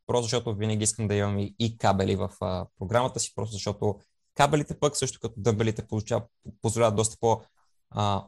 Просто 0.06 0.22
защото 0.22 0.54
винаги 0.54 0.84
искам 0.84 1.08
да 1.08 1.14
имам 1.14 1.38
и, 1.38 1.78
кабели 1.78 2.16
в 2.16 2.30
а, 2.40 2.66
програмата 2.78 3.20
си, 3.20 3.32
просто 3.34 3.52
защото 3.52 4.00
кабелите 4.34 4.78
пък 4.78 4.96
също 4.96 5.20
като 5.20 5.34
дъмбелите 5.36 5.86
позволяват 6.62 6.96
доста 6.96 7.16
по 7.20 7.40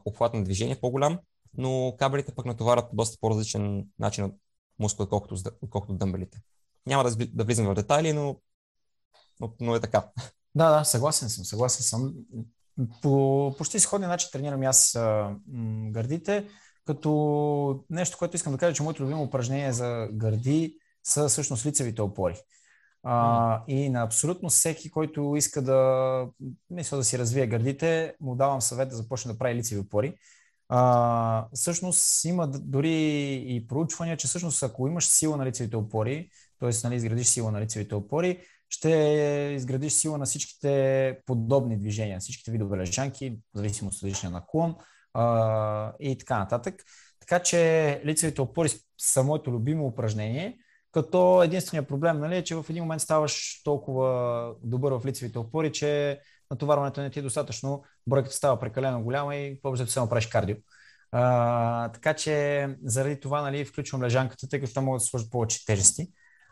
обхват 0.05 0.33
на 0.33 0.43
движение 0.43 0.79
по-голям 0.79 1.19
но 1.57 1.95
кабелите 1.99 2.35
пък 2.35 2.45
натоварят 2.45 2.89
по 2.89 2.95
доста 2.95 3.17
по-различен 3.21 3.85
начин 3.99 4.23
от 4.23 4.35
мускул, 4.79 5.03
отколкото, 5.03 5.35
отколкото 5.61 5.93
дъмбелите. 5.93 6.41
Няма 6.87 7.03
да, 7.03 7.25
да 7.25 7.43
влизам 7.43 7.67
в 7.67 7.73
детайли, 7.73 8.13
но 8.13 8.35
но, 9.41 9.53
но 9.59 9.75
е 9.75 9.79
така. 9.79 10.09
Да, 10.55 10.77
да, 10.77 10.83
съгласен 10.83 11.29
съм, 11.29 11.45
съгласен 11.45 11.83
съм. 11.83 12.13
По 13.01 13.55
почти 13.57 13.79
сходния 13.79 14.09
начин 14.09 14.29
тренирам 14.31 14.61
аз 14.61 14.95
а, 14.95 15.35
м, 15.47 15.91
гърдите, 15.91 16.47
като 16.85 17.83
нещо, 17.89 18.17
което 18.17 18.35
искам 18.35 18.53
да 18.53 18.59
кажа, 18.59 18.75
че 18.75 18.83
моето 18.83 19.03
любимо 19.03 19.23
упражнение 19.23 19.73
за 19.73 20.07
гърди 20.11 20.77
са 21.03 21.27
всъщност 21.27 21.65
лицевите 21.65 22.01
опори. 22.01 22.35
А, 23.03 23.63
и 23.67 23.89
на 23.89 24.03
абсолютно 24.03 24.49
всеки, 24.49 24.91
който 24.91 25.35
иска 25.35 25.61
да, 25.61 26.27
мисля 26.69 26.97
да 26.97 27.03
си 27.03 27.19
развие 27.19 27.47
гърдите, 27.47 28.15
му 28.19 28.35
давам 28.35 28.61
съвет 28.61 28.89
да 28.89 28.95
започне 28.95 29.31
да 29.31 29.37
прави 29.37 29.55
лицеви 29.55 29.81
опори. 29.81 30.15
А, 30.73 31.47
всъщност 31.53 32.25
има 32.25 32.47
дори 32.47 33.33
и 33.47 33.67
проучвания, 33.67 34.17
че 34.17 34.27
всъщност 34.27 34.63
ако 34.63 34.87
имаш 34.87 35.05
сила 35.05 35.37
на 35.37 35.45
лицевите 35.45 35.77
опори, 35.77 36.29
т.е. 36.59 36.69
Нали, 36.83 36.95
изградиш 36.95 37.27
сила 37.27 37.51
на 37.51 37.61
лицевите 37.61 37.95
опори, 37.95 38.39
ще 38.69 38.89
изградиш 39.55 39.93
сила 39.93 40.17
на 40.17 40.25
всичките 40.25 41.17
подобни 41.25 41.77
движения, 41.77 42.19
всичките 42.19 42.51
видове 42.51 42.77
лежанки, 42.77 43.29
в 43.31 43.57
зависимост 43.57 44.03
от 44.03 44.09
личния 44.09 44.31
наклон 44.31 44.75
а, 45.13 45.93
и 45.99 46.17
така 46.17 46.39
нататък. 46.39 46.83
Така 47.19 47.39
че 47.39 48.01
лицевите 48.05 48.41
опори 48.41 48.69
са 48.97 49.23
моето 49.23 49.51
любимо 49.51 49.85
упражнение, 49.87 50.57
като 50.91 51.43
единственият 51.43 51.87
проблем 51.87 52.19
нали, 52.19 52.37
е, 52.37 52.43
че 52.43 52.55
в 52.55 52.65
един 52.69 52.83
момент 52.83 53.01
ставаш 53.01 53.61
толкова 53.63 54.55
добър 54.63 54.91
в 54.91 55.05
лицевите 55.05 55.39
опори, 55.39 55.71
че 55.71 56.19
натоварването 56.51 57.01
не 57.01 57.09
ти 57.09 57.19
е 57.19 57.21
достатъчно, 57.21 57.83
бройката 58.07 58.35
става 58.35 58.59
прекалено 58.59 59.03
голяма 59.03 59.35
и 59.35 59.61
по 59.61 59.77
само 59.77 60.09
правиш 60.09 60.27
кардио. 60.27 60.55
А, 61.11 61.89
така 61.89 62.13
че 62.13 62.67
заради 62.83 63.19
това 63.19 63.41
нали, 63.41 63.65
включвам 63.65 64.03
лежанката, 64.03 64.49
тъй 64.49 64.59
като 64.59 64.73
там 64.73 64.85
могат 64.85 64.99
да 64.99 65.05
сложат 65.05 65.31
повече 65.31 65.65
тежести. 65.65 66.07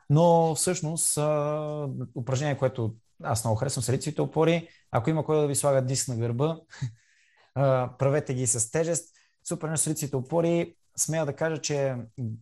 Но 0.09 0.55
всъщност 0.55 1.17
а, 1.17 1.89
упражнение, 2.15 2.57
което 2.57 2.95
аз 3.23 3.43
много 3.43 3.57
харесвам 3.57 3.83
са 3.83 3.93
лицевите 3.93 4.21
опори. 4.21 4.67
Ако 4.91 5.09
има 5.09 5.25
кой 5.25 5.41
да 5.41 5.47
ви 5.47 5.55
слага 5.55 5.81
диск 5.81 6.07
на 6.07 6.15
гърба, 6.15 6.57
а, 7.55 7.89
правете 7.99 8.33
ги 8.33 8.47
с 8.47 8.71
тежест. 8.71 9.15
Супер 9.47 9.75
с 9.75 9.87
лицевите 9.87 10.15
опори. 10.15 10.75
Смея 10.97 11.25
да 11.25 11.35
кажа, 11.35 11.61
че 11.61 11.95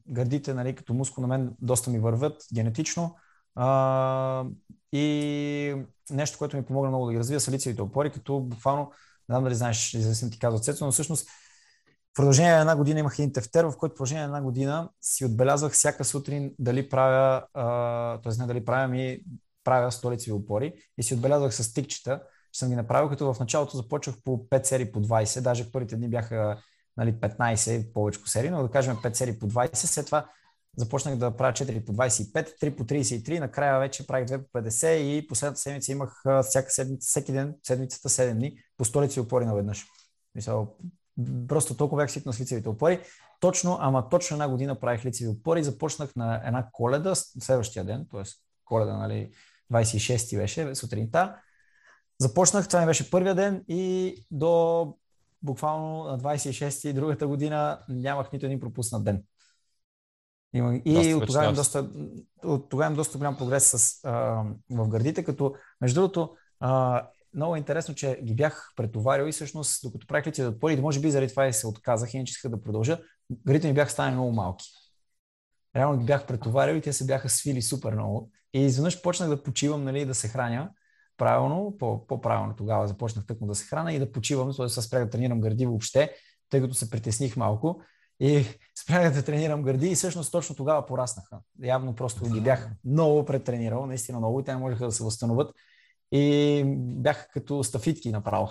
гърдите, 0.08 0.54
нали, 0.54 0.76
като 0.76 0.94
мускул 0.94 1.22
на 1.22 1.28
мен, 1.28 1.52
доста 1.62 1.90
ми 1.90 2.00
върват 2.00 2.44
генетично. 2.54 3.16
А, 3.56 4.46
и 4.92 5.76
нещо, 6.10 6.38
което 6.38 6.58
ми 6.58 6.66
помогна 6.66 6.90
много 6.90 7.06
да 7.06 7.12
ги 7.12 7.20
развия 7.20 7.40
са 7.40 7.52
лицевите 7.52 7.82
опори, 7.82 8.12
като 8.12 8.40
буквално, 8.40 8.92
не 9.30 9.34
знам 9.34 9.44
дали 9.44 9.56
знаеш, 9.56 9.94
известно 9.94 10.30
ти 10.30 10.40
казва 10.40 10.60
Цецо, 10.60 10.86
но 10.86 10.92
всъщност 10.92 11.28
в 11.28 12.14
продължение 12.14 12.52
на 12.52 12.60
една 12.60 12.76
година 12.76 13.00
имах 13.00 13.20
един 13.20 13.34
тефтер, 13.34 13.66
в 13.66 13.78
който 13.78 13.94
в 13.94 13.98
продължение 13.98 14.28
на 14.28 14.38
една 14.38 14.42
година 14.42 14.90
си 15.02 15.26
отбелязвах 15.26 15.74
всяка 15.74 16.06
сутрин 16.06 16.52
дали 16.60 16.90
правя, 16.90 17.44
т.е. 18.24 18.40
не 18.40 18.48
дали 18.48 18.66
правя, 18.66 18.88
ми 18.88 19.20
правя 19.64 19.92
столицеви 19.92 20.32
опори 20.32 20.74
и 20.98 21.04
си 21.04 21.14
отбелязвах 21.14 21.56
с 21.56 21.74
тикчета, 21.74 22.22
че 22.52 22.60
съм 22.60 22.70
ги 22.70 22.76
направил, 22.76 23.10
като 23.10 23.34
в 23.34 23.40
началото 23.40 23.78
започвах 23.78 24.16
по 24.24 24.32
5 24.50 24.64
серии 24.64 24.92
по 24.92 25.02
20, 25.02 25.42
даже 25.42 25.72
първите 25.72 25.96
дни 25.96 26.10
бяха 26.10 26.58
нали, 26.98 27.14
15 27.14 27.94
повече 27.94 28.20
серии, 28.26 28.50
но 28.50 28.64
да 28.64 28.72
кажем 28.72 28.96
5 28.96 29.14
серии 29.14 29.40
по 29.40 29.48
20, 29.48 29.76
след 29.76 30.06
това 30.06 30.30
започнах 30.78 31.16
да 31.16 31.32
правя 31.32 31.54
4 31.54 31.86
по 31.86 31.94
25, 31.94 32.60
3 32.62 32.76
по 32.76 32.84
33, 32.84 33.40
накрая 33.40 33.80
вече 33.80 34.08
правих 34.08 34.28
2 34.28 34.38
по 34.38 34.60
50 34.60 34.96
и 34.96 35.28
последната 35.28 35.62
седмица 35.62 35.92
имах 35.92 36.24
всяка 36.44 36.72
седмица, 36.72 37.08
всеки 37.08 37.32
ден, 37.32 37.56
седмицата 37.64 38.10
7 38.10 38.34
дни, 38.34 38.58
по 38.78 38.86
столици 38.86 39.20
опори 39.20 39.46
наведнъж. 39.46 39.86
Мисля, 40.36 40.68
просто 41.48 41.78
толкова 41.78 42.02
бях 42.02 42.12
свикнал 42.12 42.34
с 42.34 42.40
лицевите 42.40 42.70
опори. 42.70 43.00
Точно, 43.40 43.78
ама 43.82 44.10
точно 44.10 44.36
една 44.36 44.50
година 44.50 44.80
правих 44.80 45.06
лицеви 45.06 45.30
опори. 45.30 45.64
Започнах 45.64 46.16
на 46.16 46.42
една 46.46 46.68
коледа, 46.72 47.16
следващия 47.16 47.86
ден, 47.86 48.08
т.е. 48.12 48.22
коледа, 48.66 48.98
нали, 48.98 49.32
26 49.74 50.38
беше 50.38 50.76
сутринта. 50.76 51.36
Започнах, 52.20 52.68
това 52.68 52.80
ми 52.80 52.86
беше 52.86 53.12
първия 53.12 53.36
ден 53.36 53.64
и 53.68 54.16
до 54.32 54.94
буквално 55.42 56.04
на 56.04 56.20
26 56.20 56.94
другата 56.94 57.28
година 57.28 57.80
нямах 57.90 58.32
нито 58.32 58.46
един 58.46 58.60
пропуснат 58.60 59.04
ден. 59.04 59.24
И 60.86 61.14
от 61.14 61.26
тогава, 61.26 61.44
имам 61.44 61.56
доста, 61.56 61.90
от 62.44 62.70
тогава 62.70 62.88
имам 62.88 62.96
доста 62.96 63.18
голям 63.18 63.38
прогрес 63.38 63.70
с, 63.70 64.00
а, 64.04 64.44
в 64.70 64.88
гърдите, 64.88 65.24
като 65.24 65.56
между 65.82 66.02
другото 66.02 66.36
а, 66.60 67.04
много 67.34 67.56
е 67.56 67.58
интересно, 67.58 67.96
че 67.96 68.20
ги 68.24 68.36
бях 68.36 68.72
претоварил 68.76 69.28
и 69.28 69.32
всъщност 69.32 69.82
докато 69.84 70.08
правих 70.08 70.36
да 70.36 70.50
отпори, 70.50 70.82
може 70.82 71.00
би 71.00 71.12
заради 71.12 71.30
това 71.30 71.48
и 71.48 71.54
се 71.54 71.68
отказах, 71.68 72.14
иначе 72.14 72.32
исках 72.32 72.52
да 72.52 72.62
продължа, 72.62 73.00
гърдите 73.48 73.68
ми 73.68 73.74
бяха 73.74 73.92
станали 73.92 74.14
много 74.14 74.32
малки. 74.32 74.66
Реално 75.76 76.00
ги 76.00 76.06
бях 76.06 76.28
претоварил 76.28 76.76
и 76.76 76.82
те 76.82 76.94
се 76.94 77.06
бяха 77.06 77.30
свили 77.30 77.62
супер 77.62 77.94
много. 77.94 78.32
И 78.54 78.66
изведнъж 78.66 79.02
почнах 79.02 79.30
да 79.30 79.44
почивам, 79.44 79.84
нали, 79.84 80.06
да 80.06 80.16
се 80.16 80.28
храня 80.28 80.70
правилно, 81.18 81.76
по-правилно 82.08 82.56
тогава 82.56 82.88
започнах 82.88 83.26
тъкмо 83.26 83.48
да 83.48 83.56
се 83.56 83.66
храна 83.66 83.94
и 83.94 84.00
да 84.00 84.12
почивам, 84.12 84.54
т.е. 84.58 84.70
спрях 84.70 85.04
да 85.04 85.10
тренирам 85.10 85.42
гърди 85.42 85.66
въобще, 85.66 86.16
тъй 86.50 86.62
като 86.62 86.74
се 86.74 86.90
притесних 86.90 87.38
малко 87.38 87.82
и 88.20 88.46
спрях 88.82 89.14
да 89.14 89.24
тренирам 89.24 89.64
гърди 89.64 89.88
и 89.88 89.96
всъщност 89.96 90.32
точно 90.32 90.56
тогава 90.56 90.86
пораснаха. 90.86 91.40
Явно 91.64 91.96
просто 91.96 92.30
ги 92.30 92.42
бях 92.42 92.70
много 92.86 93.26
претренирал, 93.26 93.86
наистина 93.86 94.18
много 94.18 94.40
и 94.40 94.44
те 94.44 94.54
не 94.54 94.60
можеха 94.60 94.86
да 94.86 94.92
се 94.92 95.04
възстановят 95.04 95.52
и 96.12 96.64
бяха 96.78 97.28
като 97.34 97.64
стафитки 97.64 98.12
направо. 98.12 98.50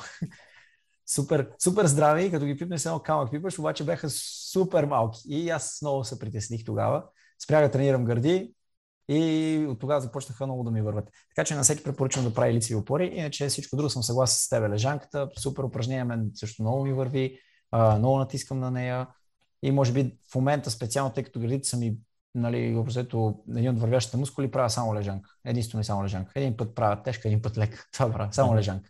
супер, 1.15 1.51
супер 1.63 1.87
здрави, 1.87 2.31
като 2.31 2.47
ги 2.47 2.57
пипнеш 2.57 2.85
едно 2.85 2.99
камък 2.99 3.31
пипаш, 3.31 3.59
обаче 3.59 3.85
бяха 3.85 4.11
супер 4.53 4.85
малки 4.85 5.21
и 5.29 5.51
аз 5.51 5.79
много 5.83 6.05
се 6.05 6.19
притесних 6.19 6.65
тогава. 6.65 7.05
Спрях 7.39 7.65
да 7.65 7.71
тренирам 7.71 8.05
гърди, 8.05 8.55
и 9.09 9.67
от 9.69 9.79
тогава 9.79 10.01
започнаха 10.01 10.47
много 10.47 10.65
да 10.65 10.71
ми 10.71 10.83
върват. 10.83 11.11
Така 11.29 11.45
че 11.47 11.55
на 11.55 11.63
всеки 11.63 11.83
препоръчвам 11.83 12.25
да 12.25 12.35
прави 12.35 12.55
лицеви 12.55 12.75
опори. 12.75 13.07
Иначе 13.07 13.49
всичко 13.49 13.77
друго 13.77 13.91
съм 13.91 14.03
съгласен 14.03 14.37
с 14.39 14.49
теб. 14.49 14.71
Лежанката, 14.71 15.29
супер 15.39 15.63
упражнение, 15.63 16.05
мен 16.05 16.31
също 16.35 16.63
много 16.63 16.85
ми 16.85 16.93
върви, 16.93 17.39
а, 17.71 17.99
много 17.99 18.19
натискам 18.19 18.61
на 18.61 18.71
нея. 18.71 19.07
И 19.67 19.71
може 19.71 19.93
би 19.93 20.19
в 20.33 20.35
момента 20.35 20.71
специално, 20.71 21.13
тъй 21.13 21.25
като 21.25 21.41
градите 21.41 21.69
са 21.69 21.77
ми 21.77 21.99
нали, 22.35 22.77
образето 22.77 23.45
един 23.57 23.71
от 23.71 23.81
вървящите 23.81 24.17
мускули, 24.17 24.51
правя 24.51 24.71
само 24.71 24.95
лежанка. 24.95 25.31
Единствено 25.45 25.81
и 25.81 25.85
само 25.85 26.05
лежанка. 26.05 26.33
Един 26.35 26.57
път 26.57 26.75
правя 26.75 27.03
тежка, 27.03 27.29
един 27.29 27.43
път 27.43 27.59
лека. 27.59 27.87
Това 27.93 28.13
правя. 28.13 28.33
Само 28.33 28.57
лежанка. 28.57 28.89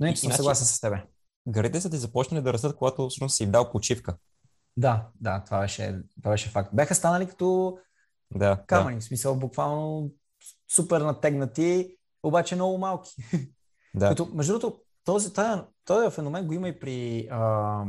Но 0.00 0.06
иначе 0.06 0.20
съм 0.20 0.32
съгласен 0.32 0.66
с 0.66 0.80
тебе. 0.80 1.04
Гърдите 1.48 1.80
са 1.80 1.90
ти 1.90 1.96
започнали 1.96 2.42
да 2.42 2.52
растат, 2.52 2.76
когато 2.76 3.08
всъщност 3.08 3.36
си 3.36 3.46
дал 3.46 3.70
почивка. 3.70 4.16
Да, 4.76 5.06
да, 5.20 5.42
това 5.44 5.60
беше, 5.60 5.98
това 6.22 6.30
беше 6.30 6.48
факт. 6.48 6.70
Бяха 6.72 6.94
станали 6.94 7.26
като 7.26 7.78
да, 8.34 8.62
камъни, 8.66 8.96
да. 8.96 9.00
в 9.00 9.04
смисъл 9.04 9.36
буквално 9.36 10.10
супер 10.74 11.00
натегнати, 11.00 11.96
обаче 12.22 12.54
много 12.54 12.78
малки. 12.78 13.10
Да. 13.94 14.08
Като, 14.08 14.28
между 14.34 14.52
другото, 14.52 14.80
този, 15.04 15.32
този, 15.32 15.60
този 15.84 16.10
феномен 16.10 16.46
го 16.46 16.52
има 16.52 16.68
и 16.68 16.80
при 16.80 17.28
а, 17.30 17.84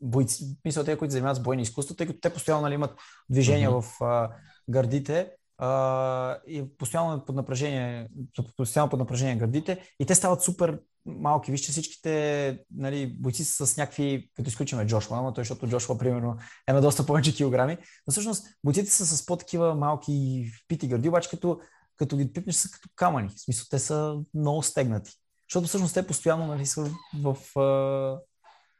бойци, 0.00 0.56
мисля, 0.64 0.84
те, 0.84 0.96
които 0.96 1.12
занимават 1.12 1.36
с 1.36 1.42
бойни 1.42 1.62
изкуства, 1.62 1.96
тъй 1.96 2.06
като 2.06 2.20
те 2.20 2.32
постоянно 2.32 2.62
нали, 2.62 2.74
имат 2.74 2.98
движения 3.30 3.70
mm-hmm. 3.70 4.00
в 4.00 4.04
а, 4.04 4.30
гърдите 4.70 5.30
а, 5.58 6.38
и 6.46 6.76
постоянно 6.78 7.24
под 7.24 7.36
напрежение, 7.36 8.08
постоянно 8.56 8.90
под 8.90 8.98
напрежение 8.98 9.36
гърдите 9.36 9.80
и 10.00 10.06
те 10.06 10.14
стават 10.14 10.42
супер 10.42 10.80
малки. 11.06 11.50
Вижте 11.50 11.72
всичките 11.72 12.58
нали, 12.74 13.16
бойци 13.20 13.44
са 13.44 13.66
с 13.66 13.76
някакви, 13.76 14.30
като 14.36 14.48
изключиме 14.48 14.86
Джошуа, 14.86 15.22
но 15.22 15.32
той, 15.32 15.44
защото 15.44 15.68
Джошуа, 15.68 15.98
примерно, 15.98 16.36
е 16.68 16.72
на 16.72 16.80
доста 16.80 17.06
повече 17.06 17.34
килограми. 17.34 17.78
Но 18.06 18.10
всъщност 18.10 18.46
бойците 18.64 18.90
са 18.90 19.06
с 19.06 19.26
по-такива 19.26 19.74
малки 19.74 20.46
пити 20.68 20.88
гърди, 20.88 21.08
обаче 21.08 21.30
като, 21.30 21.60
като 21.96 22.16
ги 22.16 22.32
пипнеш 22.32 22.56
са 22.56 22.70
като 22.70 22.88
камъни. 22.96 23.28
В 23.28 23.40
смисъл, 23.40 23.66
те 23.70 23.78
са 23.78 24.20
много 24.34 24.62
стегнати. 24.62 25.12
Защото 25.50 25.68
всъщност 25.68 25.94
те 25.94 26.06
постоянно 26.06 26.46
нали, 26.46 26.66
са 26.66 26.90
в... 27.22 27.36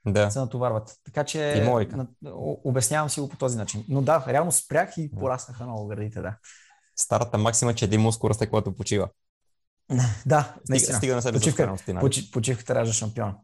Да. 0.06 0.30
се 0.30 0.38
натоварват. 0.38 0.96
Така 1.04 1.24
че 1.24 1.64
на, 1.92 2.06
обяснявам 2.64 3.10
си 3.10 3.20
го 3.20 3.28
по 3.28 3.36
този 3.36 3.56
начин. 3.58 3.84
Но 3.88 4.02
да, 4.02 4.24
реално 4.28 4.52
спрях 4.52 4.96
и 4.96 5.10
пораснаха 5.10 5.64
много 5.64 5.86
гърдите, 5.86 6.20
да. 6.20 6.36
Старата 6.96 7.38
максима, 7.38 7.74
че 7.74 7.84
един 7.84 8.00
мускул 8.00 8.28
расте, 8.28 8.46
когато 8.46 8.74
почива. 8.74 9.08
Да, 10.26 10.54
наистина. 10.68 10.98
Стига 10.98 11.14
на 11.14 11.22
себе 11.22 11.38
Почивка, 11.38 11.76
поч, 12.00 12.30
почивката 12.30 12.74
ражда 12.74 12.92
шампион. 12.92 13.34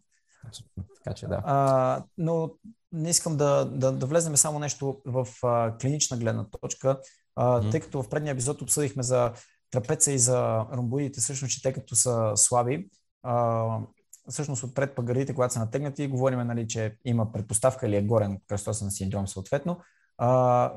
Така 0.96 1.14
че 1.14 1.26
да. 1.26 1.42
А, 1.44 2.04
но 2.18 2.50
не 2.92 3.10
искам 3.10 3.36
да, 3.36 3.64
да, 3.64 3.92
да 3.92 4.06
влезем 4.06 4.36
само 4.36 4.58
нещо 4.58 5.00
в 5.04 5.28
а, 5.42 5.76
клинична 5.78 6.16
гледна 6.16 6.46
точка, 6.60 7.00
а, 7.36 7.62
mm. 7.62 7.70
тъй 7.70 7.80
като 7.80 8.02
в 8.02 8.08
предния 8.08 8.32
епизод 8.32 8.62
обсъдихме 8.62 9.02
за 9.02 9.32
трапеца 9.70 10.12
и 10.12 10.18
за 10.18 10.66
ромбоидите, 10.72 11.20
всъщност, 11.20 11.54
че 11.54 11.62
те 11.62 11.72
като 11.72 11.96
са 11.96 12.32
слаби, 12.36 12.88
а, 13.22 13.66
всъщност 14.28 14.62
отпред 14.62 14.94
пък 14.94 15.06
гърдите, 15.06 15.34
когато 15.34 15.54
са 15.54 15.60
натегнати, 15.60 16.08
говорим, 16.08 16.38
нали, 16.38 16.68
че 16.68 16.96
има 17.04 17.32
предпоставка 17.32 17.86
или 17.86 17.96
е 17.96 18.02
горен 18.02 18.40
кръстосен 18.48 18.90
синдром 18.90 19.28
съответно. 19.28 19.80
А, 20.18 20.72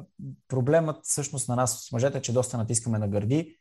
проблемът 0.47 0.97
всъщност 1.03 1.49
на 1.49 1.55
нас 1.55 1.85
с 1.87 1.91
мъжете 1.91 2.17
е, 2.17 2.21
че 2.21 2.33
доста 2.33 2.57
натискаме 2.57 2.99
на 2.99 3.07
гърди 3.07 3.57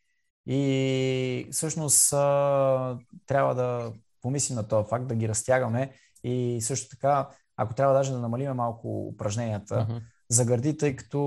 и 0.47 1.49
всъщност 1.51 2.13
а, 2.13 2.99
трябва 3.27 3.55
да 3.55 3.93
помислим 4.23 4.57
на 4.57 4.69
този 4.69 4.89
факт, 4.89 5.07
да 5.07 5.15
ги 5.15 5.29
разтягаме 5.29 5.93
и 6.25 6.59
също 6.63 6.89
така, 6.89 7.29
ако 7.57 7.75
трябва 7.75 7.95
даже 7.95 8.13
да 8.13 8.19
намалиме 8.19 8.53
малко 8.53 9.07
упражненията 9.09 9.75
uh-huh. 9.75 10.01
за 10.29 10.45
гърди, 10.45 10.77
тъй 10.77 10.97
като 10.97 11.21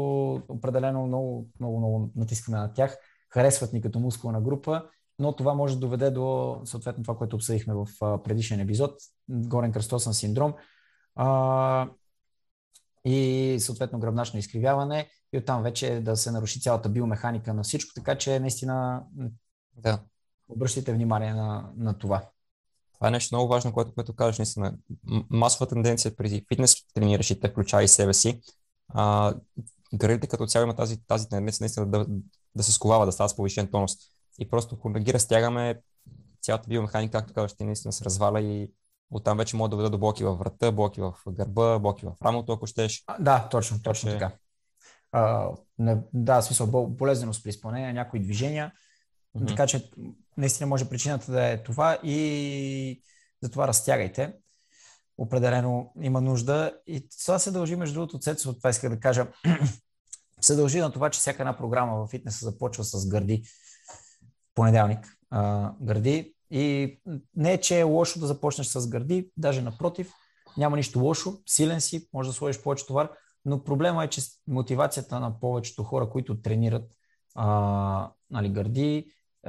определено 0.47 1.07
много, 1.07 1.49
много, 1.59 1.77
много 1.77 2.11
натискаме 2.15 2.57
на 2.57 2.73
тях, 2.73 2.97
харесват 3.29 3.73
ни 3.73 3.81
като 3.81 3.99
мускулна 3.99 4.41
група 4.41 4.83
но 5.19 5.35
това 5.35 5.53
може 5.53 5.73
да 5.73 5.79
доведе 5.79 6.11
до 6.11 6.61
съответно 6.65 7.03
това, 7.03 7.17
което 7.17 7.35
обсъдихме 7.35 7.73
в 7.73 7.87
предишен 8.23 8.59
епизод, 8.59 8.95
горен 9.29 9.71
кръстосен 9.71 10.13
синдром 10.13 10.53
а, 11.15 11.89
и 13.05 13.57
съответно 13.59 13.99
гръбначно 13.99 14.39
изкривяване 14.39 15.09
и 15.33 15.37
оттам 15.37 15.63
вече 15.63 15.99
да 15.99 16.17
се 16.17 16.31
наруши 16.31 16.61
цялата 16.61 16.89
биомеханика 16.89 17.53
на 17.53 17.63
всичко, 17.63 17.91
така 17.95 18.17
че 18.17 18.39
наистина 18.39 19.03
да. 19.77 19.99
обръщайте 20.49 20.93
внимание 20.93 21.33
на, 21.33 21.71
на 21.77 21.97
това. 21.97 22.29
Това 22.93 23.07
е 23.07 23.11
нещо 23.11 23.35
много 23.35 23.49
важно, 23.49 23.73
което, 23.73 23.93
което 23.93 24.15
кажеш, 24.15 24.37
наистина. 24.37 24.73
Масова 25.29 25.67
тенденция 25.67 26.15
при 26.15 26.45
фитнес 26.49 26.75
трениращите, 26.93 27.49
включая 27.49 27.83
и 27.83 27.87
себе 27.87 28.13
си, 28.13 28.41
а, 28.87 29.33
като 30.29 30.47
цяло 30.47 30.63
има 30.63 30.75
тази, 30.75 31.05
тази 31.07 31.29
тенденция 31.29 31.63
наистина 31.63 31.85
да, 31.85 32.05
да 32.55 32.63
се 32.63 32.71
сковава, 32.71 33.05
да 33.05 33.11
става 33.11 33.29
с 33.29 33.35
повишен 33.35 33.67
тонус. 33.71 33.91
И 34.39 34.49
просто, 34.49 34.75
ако 34.75 34.89
ги 34.89 35.13
разтягаме, 35.13 35.81
цялата 36.41 36.67
биомеханика, 36.67 37.17
както 37.17 37.33
казваш, 37.33 37.53
ти 37.53 37.63
наистина 37.63 37.93
се 37.93 38.05
разваля 38.05 38.41
и 38.41 38.71
оттам 39.11 39.37
вече 39.37 39.55
може 39.55 39.69
да 39.69 39.75
доведе 39.75 39.89
до 39.89 39.97
блоки 39.97 40.23
във 40.23 40.39
врата, 40.39 40.71
блоки 40.71 41.01
в 41.01 41.13
гърба, 41.27 41.79
блоки 41.79 42.05
в 42.05 42.13
рамото, 42.25 42.51
ако 42.51 42.67
щеш. 42.67 43.03
А, 43.07 43.17
да, 43.19 43.47
точно, 43.51 43.81
точно 43.83 44.11
така. 44.11 44.31
А, 45.11 45.49
не, 45.79 45.97
да, 46.13 46.41
смисъл, 46.41 46.87
болезненост 46.87 47.43
при 47.43 47.49
изпълнение 47.49 47.87
на 47.87 47.93
някои 47.93 48.19
движения. 48.19 48.73
Mm-hmm. 49.37 49.47
Така 49.47 49.67
че 49.67 49.91
наистина 50.37 50.67
може 50.67 50.89
причината 50.89 51.31
да 51.31 51.47
е 51.47 51.63
това 51.63 51.97
и 52.03 53.03
затова 53.41 53.67
разтягайте. 53.67 54.33
Определено 55.17 55.93
има 56.01 56.21
нужда. 56.21 56.73
И 56.87 57.09
това 57.23 57.39
се 57.39 57.51
дължи, 57.51 57.75
между 57.75 57.93
другото, 57.93 58.19
Цецо, 58.19 58.57
това 58.57 58.69
иска 58.69 58.89
да 58.89 58.99
кажа, 58.99 59.27
се 60.41 60.55
дължи 60.55 60.79
на 60.79 60.91
това, 60.91 61.09
че 61.09 61.19
всяка 61.19 61.43
една 61.43 61.57
програма 61.57 62.05
в 62.05 62.07
фитнеса 62.07 62.45
започва 62.45 62.83
с 62.83 63.07
гърди. 63.07 63.43
Понеделник. 64.55 65.17
А, 65.29 65.71
гърди. 65.81 66.35
И 66.51 66.97
не 67.35 67.53
е, 67.53 67.61
че 67.61 67.79
е 67.79 67.83
лошо 67.83 68.19
да 68.19 68.27
започнеш 68.27 68.67
с 68.67 68.89
гърди, 68.89 69.29
даже 69.37 69.61
напротив, 69.61 70.13
няма 70.57 70.77
нищо 70.77 70.99
лошо, 70.99 71.33
силен 71.45 71.81
си, 71.81 72.09
може 72.13 72.29
да 72.29 72.33
сложиш 72.33 72.61
повече 72.61 72.85
товар, 72.85 73.11
но 73.45 73.63
проблема 73.63 74.03
е, 74.03 74.07
че 74.07 74.21
мотивацията 74.47 75.19
на 75.19 75.39
повечето 75.39 75.83
хора, 75.83 76.09
които 76.09 76.41
тренират 76.41 76.91
а, 77.35 78.11
нали, 78.29 78.49
гърди, 78.49 79.11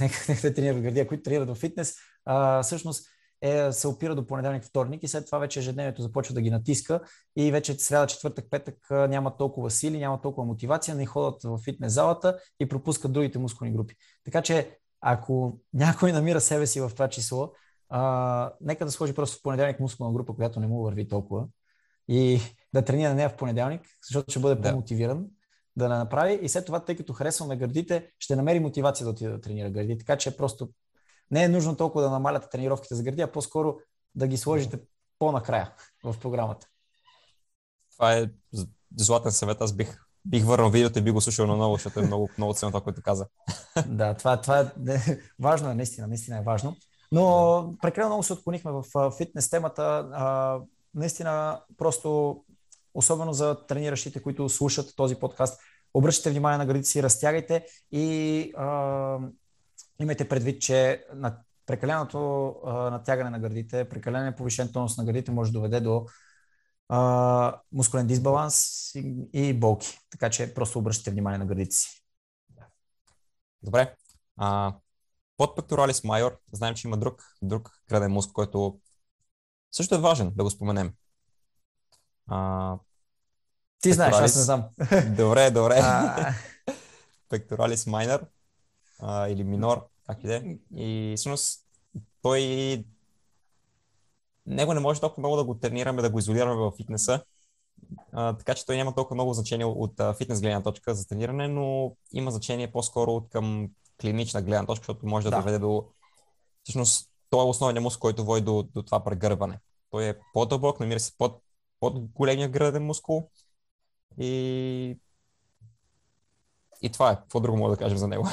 нека 0.00 0.40
да 0.42 0.54
тренират 0.54 0.82
гърди, 0.82 1.06
които 1.06 1.22
тренират 1.22 1.48
в 1.48 1.54
фитнес, 1.54 1.94
а, 2.24 2.62
всъщност 2.62 3.06
е, 3.42 3.72
се 3.72 3.88
опира 3.88 4.14
до 4.14 4.26
понеделник, 4.26 4.64
вторник 4.64 5.02
и 5.02 5.08
след 5.08 5.26
това 5.26 5.38
вече 5.38 5.58
ежедневието 5.58 6.02
започва 6.02 6.34
да 6.34 6.40
ги 6.40 6.50
натиска 6.50 7.00
и 7.36 7.52
вече 7.52 7.74
сряда, 7.74 8.06
четвъртък, 8.06 8.46
петък 8.50 8.76
няма 8.90 9.36
толкова 9.36 9.70
сили, 9.70 9.98
няма 9.98 10.20
толкова 10.20 10.46
мотивация, 10.46 10.94
не 10.94 11.06
ходят 11.06 11.42
в 11.42 11.58
фитнес 11.64 11.92
залата 11.92 12.38
и 12.60 12.68
пропускат 12.68 13.12
другите 13.12 13.38
мускулни 13.38 13.72
групи. 13.72 13.94
Така 14.24 14.42
че 14.42 14.78
ако 15.00 15.58
някой 15.74 16.12
намира 16.12 16.40
себе 16.40 16.66
си 16.66 16.80
в 16.80 16.90
това 16.90 17.08
число, 17.08 17.52
а, 17.88 18.52
нека 18.60 18.84
да 18.84 18.90
сложи 18.90 19.14
просто 19.14 19.38
в 19.38 19.42
понеделник 19.42 19.80
мускулна 19.80 20.12
група, 20.12 20.34
която 20.34 20.60
не 20.60 20.66
му 20.66 20.82
върви 20.82 21.08
толкова 21.08 21.46
и 22.08 22.40
да 22.74 22.82
тренира 22.82 23.14
нея 23.14 23.28
в 23.28 23.36
понеделник, 23.36 23.82
защото 24.08 24.30
ще 24.30 24.40
бъде 24.40 24.54
да. 24.54 24.70
по-мотивиран 24.70 25.26
да 25.76 25.88
не 25.88 25.96
направи 25.96 26.38
и 26.42 26.48
след 26.48 26.66
това, 26.66 26.80
тъй 26.80 26.96
като 26.96 27.12
харесваме 27.12 27.56
гърдите, 27.56 28.10
ще 28.18 28.36
намери 28.36 28.60
мотивация 28.60 29.04
да 29.04 29.10
отиде 29.10 29.30
да 29.30 29.40
тренира 29.40 29.70
гърди. 29.70 29.98
Така 29.98 30.16
че 30.16 30.36
просто 30.36 30.70
не 31.30 31.44
е 31.44 31.48
нужно 31.48 31.76
толкова 31.76 32.04
да 32.04 32.10
намаляте 32.10 32.48
тренировките 32.48 32.94
за 32.94 33.02
гърди, 33.02 33.22
а 33.22 33.32
по-скоро 33.32 33.76
да 34.14 34.26
ги 34.26 34.36
сложите 34.36 34.78
по-накрая 35.18 35.72
в 36.04 36.14
програмата. 36.20 36.66
Това 37.92 38.14
е 38.14 38.26
златен 38.96 39.32
съвет. 39.32 39.60
Аз 39.60 39.72
бих, 39.72 40.00
бих 40.24 40.44
върнал 40.44 40.70
видеото 40.70 40.98
и 40.98 41.02
би 41.02 41.10
го 41.10 41.20
слушал 41.20 41.46
наново, 41.46 41.74
защото 41.74 42.00
е 42.00 42.06
много, 42.06 42.28
много 42.38 42.54
ценно 42.54 42.70
това, 42.70 42.80
което 42.80 43.02
каза. 43.02 43.26
Да, 43.86 44.14
това, 44.14 44.40
това 44.40 44.60
е 44.60 44.66
важно, 45.38 45.70
е, 45.70 45.74
наистина, 45.74 46.06
наистина 46.06 46.38
е 46.38 46.42
важно. 46.42 46.76
Но 47.12 47.74
прекалено 47.82 48.08
много 48.08 48.22
се 48.22 48.32
отклонихме 48.32 48.72
в 48.72 49.12
фитнес 49.18 49.50
темата. 49.50 50.08
А, 50.12 50.58
наистина, 50.94 51.60
просто 51.76 52.40
особено 52.94 53.32
за 53.32 53.66
трениращите, 53.66 54.22
които 54.22 54.48
слушат 54.48 54.96
този 54.96 55.14
подкаст, 55.14 55.60
обръщайте 55.94 56.30
внимание 56.30 56.58
на 56.58 56.66
градите 56.66 56.88
си, 56.88 57.02
разтягайте 57.02 57.66
и 57.92 58.52
а, 58.56 59.18
имайте 60.00 60.28
предвид, 60.28 60.62
че 60.62 61.04
на 61.14 61.36
прекаленото 61.66 62.48
а, 62.66 62.90
натягане 62.90 63.30
на 63.30 63.38
гърдите, 63.38 63.88
прекален 63.88 64.34
повишен 64.34 64.72
тонус 64.72 64.96
на 64.96 65.04
гърдите 65.04 65.30
може 65.30 65.52
да 65.52 65.58
доведе 65.58 65.80
до 65.80 66.06
а, 66.88 67.60
мускулен 67.72 68.06
дисбаланс 68.06 68.90
и, 68.94 69.28
и 69.32 69.54
болки. 69.54 69.98
Така 70.10 70.30
че 70.30 70.54
просто 70.54 70.78
обръщате 70.78 71.10
внимание 71.10 71.38
на 71.38 71.46
гърдите 71.46 71.76
си. 71.76 72.04
Добре. 73.62 73.94
А, 74.36 74.74
под 75.36 75.56
пекторалис 75.56 76.04
майор, 76.04 76.38
знаем, 76.52 76.74
че 76.74 76.88
има 76.88 76.96
друг, 76.96 77.22
друг 77.42 77.70
граден 77.88 78.12
мускул, 78.12 78.32
който 78.32 78.80
също 79.72 79.94
е 79.94 79.98
важен 79.98 80.32
да 80.36 80.44
го 80.44 80.50
споменем. 80.50 80.92
А, 82.26 82.78
Ти 83.80 83.92
знаеш, 83.92 84.14
аз 84.14 84.36
не 84.36 84.42
знам. 84.42 84.64
Добре, 85.16 85.50
добре. 85.50 85.82
Пекторалис 87.28 87.86
майнер 87.86 88.26
или 89.02 89.44
минор, 89.44 89.89
как 90.14 90.24
и 90.24 90.26
да 90.26 90.36
е. 90.36 90.42
И 90.76 91.14
всъщност 91.16 91.60
той 92.22 92.84
него 94.46 94.74
не 94.74 94.80
може 94.80 95.00
толкова 95.00 95.20
много 95.20 95.36
да 95.36 95.44
го 95.44 95.58
тренираме, 95.58 96.02
да 96.02 96.10
го 96.10 96.18
изолираме 96.18 96.54
в 96.54 96.72
фитнеса, 96.76 97.24
а, 98.12 98.36
така 98.36 98.54
че 98.54 98.66
той 98.66 98.76
няма 98.76 98.94
толкова 98.94 99.14
много 99.14 99.34
значение 99.34 99.66
от 99.66 100.00
а, 100.00 100.14
фитнес 100.14 100.40
гледна 100.40 100.62
точка 100.62 100.94
за 100.94 101.08
трениране, 101.08 101.48
но 101.48 101.96
има 102.12 102.30
значение 102.30 102.72
по-скоро 102.72 103.10
от 103.10 103.28
към 103.28 103.68
клинична 104.00 104.42
гледна 104.42 104.66
точка, 104.66 104.82
защото 104.82 105.06
може 105.06 105.24
да, 105.24 105.30
да. 105.30 105.36
доведе 105.36 105.58
до... 105.58 105.84
Всъщност, 106.64 107.10
той 107.30 107.44
е 107.46 107.48
основният 107.48 107.82
мускул, 107.82 108.00
който 108.00 108.24
води 108.24 108.40
до, 108.40 108.62
до 108.74 108.82
това 108.82 109.04
прегърване. 109.04 109.58
Той 109.90 110.08
е 110.08 110.14
по-дълбок, 110.32 110.80
намира 110.80 111.00
се 111.00 111.12
под, 111.18 111.42
под 111.80 111.98
големия 111.98 112.48
граден 112.48 112.86
мускул 112.86 113.30
и 114.18 114.98
и 116.82 116.90
това 116.90 117.10
е. 117.10 117.16
Какво 117.16 117.40
друго 117.40 117.58
мога 117.58 117.70
да 117.70 117.76
кажем 117.76 117.98
за 117.98 118.08
него? 118.08 118.28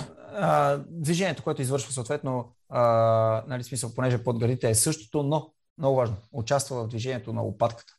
Движението, 0.87 1.43
което 1.43 1.61
извършва 1.61 1.91
съответно, 1.91 2.55
а, 2.69 2.81
нали, 3.47 3.63
смисъл, 3.63 3.93
понеже 3.95 4.23
под 4.23 4.39
градите 4.39 4.69
е 4.69 4.75
същото, 4.75 5.23
но 5.23 5.53
много 5.77 5.95
важно, 5.95 6.15
участва 6.31 6.83
в 6.83 6.87
движението 6.87 7.33
на 7.33 7.41
лопатката. 7.41 7.93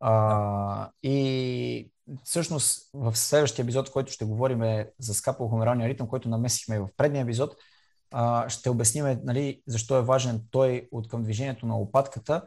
А, 0.00 0.90
и 1.02 1.92
всъщност 2.24 2.90
в 2.94 3.16
следващия 3.16 3.62
епизод, 3.62 3.88
в 3.88 3.92
който 3.92 4.12
ще 4.12 4.24
говорим 4.24 4.62
е 4.62 4.90
за 4.98 5.14
скапо-хомералния 5.14 5.88
ритъм, 5.88 6.08
който 6.08 6.28
намесихме 6.28 6.80
в 6.80 6.88
предния 6.96 7.22
епизод, 7.22 7.54
а, 8.10 8.48
ще 8.48 8.70
обясним 8.70 9.20
нали, 9.24 9.62
защо 9.66 9.96
е 9.96 10.02
важен 10.02 10.42
той 10.50 10.88
от 10.92 11.08
към 11.08 11.22
движението 11.22 11.66
на 11.66 11.74
лопатката. 11.74 12.42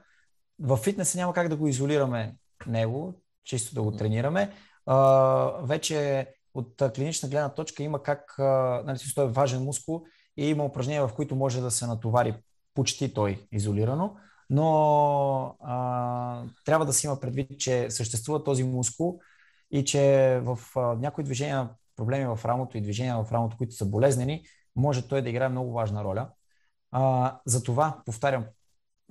В 0.60 0.78
фитнеса 0.78 1.18
няма 1.18 1.34
как 1.34 1.48
да 1.50 1.56
го 1.56 1.68
изолираме 1.68 2.36
него, 2.68 3.22
чисто 3.44 3.76
да 3.76 3.82
го 3.82 3.92
тренираме. 3.92 4.54
А, 4.86 4.98
вече 5.64 6.28
от 6.54 6.84
клинична 6.96 7.30
гледна 7.30 7.50
точка 7.50 7.84
има 7.84 8.04
как, 8.04 8.36
нали, 8.86 9.00
той 9.16 9.26
е 9.26 9.32
важен 9.32 9.64
мускул 9.64 10.04
и 10.38 10.50
има 10.50 10.66
упражнения, 10.66 11.08
в 11.08 11.14
които 11.14 11.36
може 11.36 11.62
да 11.62 11.72
се 11.72 11.88
натовари 11.88 12.36
почти 12.74 13.14
той 13.14 13.48
изолирано, 13.52 14.16
но 14.50 15.56
а, 15.60 16.44
трябва 16.66 16.86
да 16.86 16.94
се 16.94 17.08
има 17.08 17.20
предвид, 17.20 17.60
че 17.60 17.92
съществува 17.92 18.44
този 18.44 18.64
мускул 18.64 19.20
и 19.72 19.86
че 19.86 20.40
в 20.44 20.60
а, 20.76 20.80
някои 20.80 21.24
движения, 21.24 21.70
проблеми 21.96 22.26
в 22.26 22.46
рамото 22.46 22.78
и 22.78 22.82
движения 22.82 23.24
в 23.24 23.32
рамото, 23.32 23.58
които 23.58 23.76
са 23.76 23.86
болезнени, 23.86 24.46
може 24.76 25.08
той 25.08 25.22
да 25.22 25.30
играе 25.30 25.50
много 25.50 25.74
важна 25.74 26.04
роля. 26.04 26.30
А, 26.92 27.40
затова, 27.46 28.02
повтарям, 28.06 28.46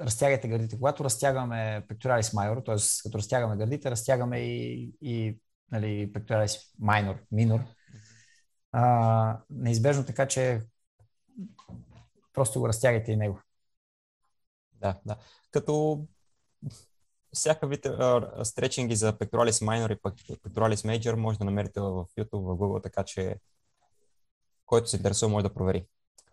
разтягайте 0.00 0.48
гърдите. 0.48 0.76
Когато 0.76 1.04
разтягаме 1.04 1.84
пекторалис 1.88 2.32
майор, 2.32 2.62
т.е. 2.66 2.76
като 3.02 3.18
разтягаме 3.18 3.56
гърдите, 3.56 3.90
разтягаме 3.90 4.38
и, 4.38 4.92
и 5.02 5.38
нали, 5.72 6.12
пекторалис 6.12 6.58
майнор, 6.78 7.16
минор. 7.32 7.60
А, 8.72 9.38
неизбежно 9.50 10.04
така, 10.04 10.28
че 10.28 10.60
просто 12.32 12.60
го 12.60 12.68
разтягайте 12.68 13.12
и 13.12 13.16
него. 13.16 13.40
Да, 14.72 15.00
да. 15.06 15.16
Като 15.50 16.04
всяка 17.32 17.66
вид 17.66 17.86
стречинги 18.42 18.96
за 18.96 19.12
Pectoralis 19.12 19.64
Minor 19.66 19.92
и 19.92 20.00
Pectoralis 20.36 20.98
Major 20.98 21.14
може 21.14 21.38
да 21.38 21.44
намерите 21.44 21.80
в 21.80 22.06
YouTube, 22.18 22.54
в 22.54 22.58
Google, 22.58 22.82
така 22.82 23.04
че 23.04 23.36
който 24.66 24.90
се 24.90 24.96
интересува 24.96 25.30
може 25.30 25.42
да 25.42 25.54
провери. 25.54 25.86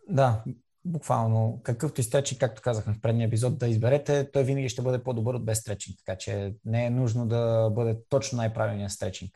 Да, 0.10 0.44
буквално 0.88 1.60
какъвто 1.64 2.02
и 2.02 2.04
стречинг, 2.04 2.40
както 2.40 2.62
казахме 2.62 2.94
в 2.94 3.02
предния 3.02 3.28
епизод, 3.28 3.58
да 3.58 3.68
изберете, 3.68 4.32
той 4.32 4.44
винаги 4.44 4.70
ще 4.70 4.82
бъде 4.82 5.04
по-добър 5.04 5.34
от 5.34 5.46
без 5.46 5.60
стречинг, 5.60 5.98
така 6.06 6.18
че 6.18 6.54
не 6.66 6.86
е 6.86 6.90
нужно 6.90 7.28
да 7.28 7.70
бъде 7.72 7.98
точно 8.10 8.38
най-правилният 8.38 8.92
стречинг. 8.92 9.32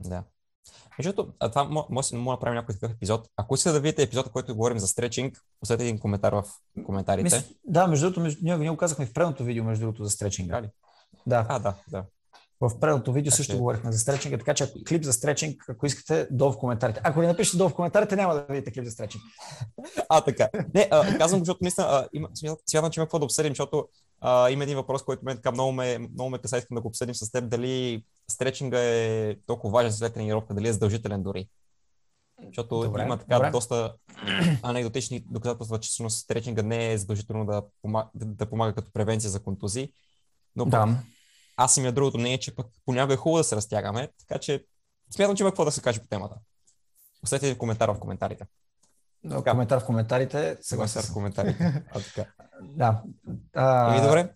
Да. 0.00 0.24
Между 0.98 1.12
това 1.12 1.86
може 1.90 2.10
да 2.10 2.18
направим 2.18 2.54
някой 2.54 2.74
такъв 2.74 2.92
епизод. 2.92 3.28
Ако 3.36 3.54
искате 3.54 3.72
да 3.72 3.80
видите 3.80 4.02
епизода, 4.02 4.30
който 4.30 4.54
говорим 4.54 4.78
за 4.78 4.88
стречинг, 4.88 5.38
оставете 5.62 5.84
един 5.84 5.98
коментар 5.98 6.32
в 6.32 6.44
коментарите. 6.84 7.36
Мис... 7.36 7.54
Да, 7.64 7.86
между 7.86 8.06
другото, 8.06 8.20
между... 8.20 8.40
ние, 8.42 8.58
ние 8.58 8.70
го 8.70 8.76
казахме 8.76 9.06
в 9.06 9.12
предното 9.12 9.44
видео, 9.44 9.64
между 9.64 9.84
другото, 9.84 10.04
за 10.04 10.10
стречинга. 10.10 10.62
Да. 11.26 11.46
А, 11.48 11.58
да, 11.58 11.74
да. 11.88 12.04
В 12.62 12.80
предното 12.80 13.12
видео 13.12 13.32
също 13.32 13.58
говорихме 13.58 13.92
за 13.92 13.98
стречинга, 13.98 14.38
така 14.38 14.54
че 14.54 14.72
клип 14.88 15.04
за 15.04 15.12
стречинг, 15.12 15.64
ако 15.68 15.86
искате, 15.86 16.28
долу 16.30 16.52
в 16.52 16.58
коментарите. 16.58 17.00
Ако 17.04 17.20
не 17.20 17.26
напишете 17.26 17.56
долу 17.56 17.70
в 17.70 17.74
коментарите, 17.74 18.16
няма 18.16 18.34
да 18.34 18.46
видите 18.48 18.72
клип 18.72 18.84
за 18.84 18.90
стречинг. 18.90 19.24
А, 20.08 20.20
така. 20.20 20.48
Не, 20.74 20.88
а, 20.90 21.18
казвам, 21.18 21.40
защото 21.40 21.58
наистина 21.62 21.86
а, 21.86 22.08
има, 22.12 22.28
смятам, 22.66 22.90
че 22.90 23.00
има 23.00 23.06
какво 23.06 23.18
да 23.18 23.24
обсъдим, 23.24 23.50
защото 23.50 23.88
а, 24.20 24.50
има 24.50 24.64
един 24.64 24.76
въпрос, 24.76 25.02
който 25.02 25.24
мен 25.24 25.36
така 25.36 25.52
много 25.52 25.72
ме, 25.72 25.98
много 25.98 26.30
ме 26.30 26.38
каса, 26.38 26.58
искам 26.58 26.74
да 26.74 26.80
го 26.80 26.88
обсъдим 26.88 27.14
с 27.14 27.32
теб, 27.32 27.48
дали 27.48 28.04
стречинга 28.30 28.78
е 28.80 29.36
толкова 29.46 29.72
важен 29.72 29.92
след 29.92 30.14
тренировка, 30.14 30.54
дали 30.54 30.68
е 30.68 30.72
задължителен 30.72 31.22
дори. 31.22 31.48
Защото 32.46 32.80
добре, 32.80 33.02
има 33.02 33.18
така 33.18 33.34
добре. 33.34 33.50
доста 33.50 33.94
анекдотични 34.62 35.24
доказателства, 35.30 35.80
че 35.80 35.88
всъщност 35.88 36.18
стречинга 36.18 36.62
не 36.62 36.92
е 36.92 36.98
задължително 36.98 37.46
да 37.46 37.62
помага, 37.82 38.08
да 38.14 38.46
помага 38.46 38.74
като 38.74 38.92
превенция 38.92 39.30
за 39.30 39.42
контузии. 39.42 39.92
Но 40.56 40.64
да. 40.64 40.98
Аз 41.64 41.74
съм 41.74 41.86
и 41.86 41.92
другото 41.92 42.18
мнение, 42.18 42.38
че 42.38 42.54
пък 42.54 42.66
понякога 42.84 43.14
е 43.14 43.16
хубаво 43.16 43.38
да 43.38 43.44
се 43.44 43.56
разтягаме, 43.56 44.08
така 44.18 44.40
че 44.40 44.64
смятам, 45.14 45.36
че 45.36 45.42
има 45.42 45.50
какво 45.50 45.64
да 45.64 45.72
се 45.72 45.82
каже 45.82 46.00
по 46.00 46.06
темата. 46.06 46.34
Оставете 47.22 47.58
коментар 47.58 47.88
в 47.88 47.98
коментарите. 48.00 48.46
Да, 49.24 49.42
коментар 49.42 49.80
в 49.80 49.86
коментарите. 49.86 50.58
Коментар 50.70 51.02
в 51.02 51.12
коментарите. 51.12 51.84
А, 51.94 52.00
така. 52.00 52.30
да. 52.62 53.02
А... 53.54 53.90
Ами 53.90 54.06
добре. 54.06 54.32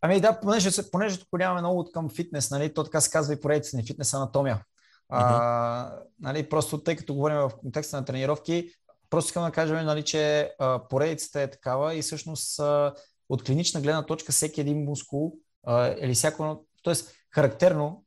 Ами 0.00 0.20
да, 0.20 0.40
понеже, 0.40 0.90
понеже 0.90 1.18
тук 1.18 1.28
нямаме 1.38 1.60
много 1.60 1.80
от 1.80 1.92
към 1.92 2.10
фитнес, 2.10 2.50
нали, 2.50 2.74
то 2.74 2.84
така 2.84 3.00
се 3.00 3.10
казва 3.10 3.34
и 3.34 3.40
поредица 3.40 3.76
ни, 3.76 3.86
фитнес 3.86 4.14
анатомия. 4.14 4.64
А, 5.08 5.92
нали, 6.20 6.48
просто 6.48 6.78
тъй 6.78 6.96
като 6.96 7.14
говорим 7.14 7.36
в 7.36 7.50
контекста 7.60 7.96
на 7.96 8.04
тренировки, 8.04 8.70
просто 9.10 9.28
искам 9.28 9.44
да 9.44 9.50
кажем, 9.50 9.84
нали, 9.84 10.04
че 10.04 10.52
а, 10.58 10.88
поредицата 10.88 11.40
е 11.40 11.50
такава 11.50 11.94
и 11.94 12.02
всъщност 12.02 12.58
а, 12.60 12.94
от 13.28 13.44
клинична 13.44 13.80
гледна 13.80 14.06
точка 14.06 14.32
всеки 14.32 14.60
един 14.60 14.84
мускул 14.84 15.32
а, 15.66 15.94
или 16.00 16.14
всяко, 16.14 16.64
т.е. 16.84 16.94
характерно 17.34 18.04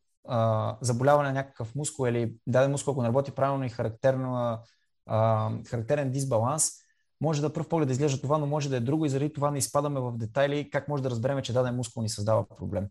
заболяване 0.81 1.29
на 1.29 1.33
някакъв 1.33 1.75
мускул 1.75 2.07
или 2.07 2.35
даден 2.47 2.71
мускул, 2.71 2.91
ако 2.91 3.01
не 3.01 3.07
работи 3.07 3.31
правилно 3.31 3.65
и 3.65 3.69
характерно, 3.69 4.59
характерен 5.67 6.11
дисбаланс, 6.11 6.71
може 7.21 7.41
да 7.41 7.53
пръв 7.53 7.69
поглед 7.69 7.87
да 7.87 7.91
изглежда 7.91 8.21
това, 8.21 8.37
но 8.37 8.45
може 8.45 8.69
да 8.69 8.75
е 8.75 8.79
друго 8.79 9.05
и 9.05 9.09
заради 9.09 9.33
това 9.33 9.51
не 9.51 9.57
изпадаме 9.57 9.99
в 9.99 10.17
детайли 10.17 10.69
как 10.69 10.87
може 10.87 11.03
да 11.03 11.09
разберем, 11.09 11.41
че 11.41 11.53
даден 11.53 11.75
мускул 11.75 12.03
ни 12.03 12.09
създава 12.09 12.45
проблем. 12.57 12.87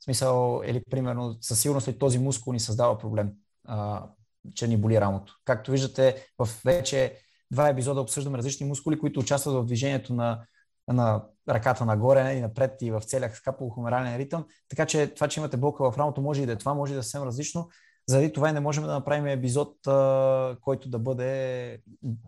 В 0.00 0.04
смисъл, 0.04 0.62
или 0.66 0.82
примерно, 0.90 1.36
със 1.40 1.60
сигурност 1.60 1.88
ли 1.88 1.98
този 1.98 2.18
мускул 2.18 2.52
ни 2.52 2.60
създава 2.60 2.98
проблем, 2.98 3.32
а, 3.64 4.06
че 4.54 4.68
ни 4.68 4.76
боли 4.76 5.00
рамото. 5.00 5.34
Както 5.44 5.70
виждате, 5.70 6.26
в 6.38 6.48
вече 6.64 7.16
два 7.50 7.68
епизода 7.68 8.00
обсъждаме 8.00 8.38
различни 8.38 8.66
мускули, 8.66 8.98
които 8.98 9.20
участват 9.20 9.54
в 9.54 9.66
движението 9.66 10.14
на, 10.14 10.46
на 10.92 11.24
ръката 11.48 11.84
нагоре 11.84 12.32
и 12.32 12.40
напред 12.40 12.82
и 12.82 12.90
в 12.90 13.00
целия 13.00 13.34
скапулохомерален 13.34 14.16
ритъм. 14.16 14.44
Така 14.68 14.86
че 14.86 15.06
това, 15.14 15.28
че 15.28 15.40
имате 15.40 15.56
болка 15.56 15.90
в 15.90 15.98
рамото, 15.98 16.20
може 16.20 16.42
и 16.42 16.46
да 16.46 16.52
е 16.52 16.56
това, 16.56 16.74
може 16.74 16.92
и 16.92 16.94
да 16.94 17.00
е 17.00 17.02
съвсем 17.02 17.22
различно. 17.22 17.68
Заради 18.08 18.32
това 18.32 18.48
и 18.50 18.52
не 18.52 18.60
можем 18.60 18.84
да 18.84 18.92
направим 18.92 19.26
епизод, 19.26 19.76
който 20.60 20.88
да 20.88 20.98
бъде, 20.98 21.78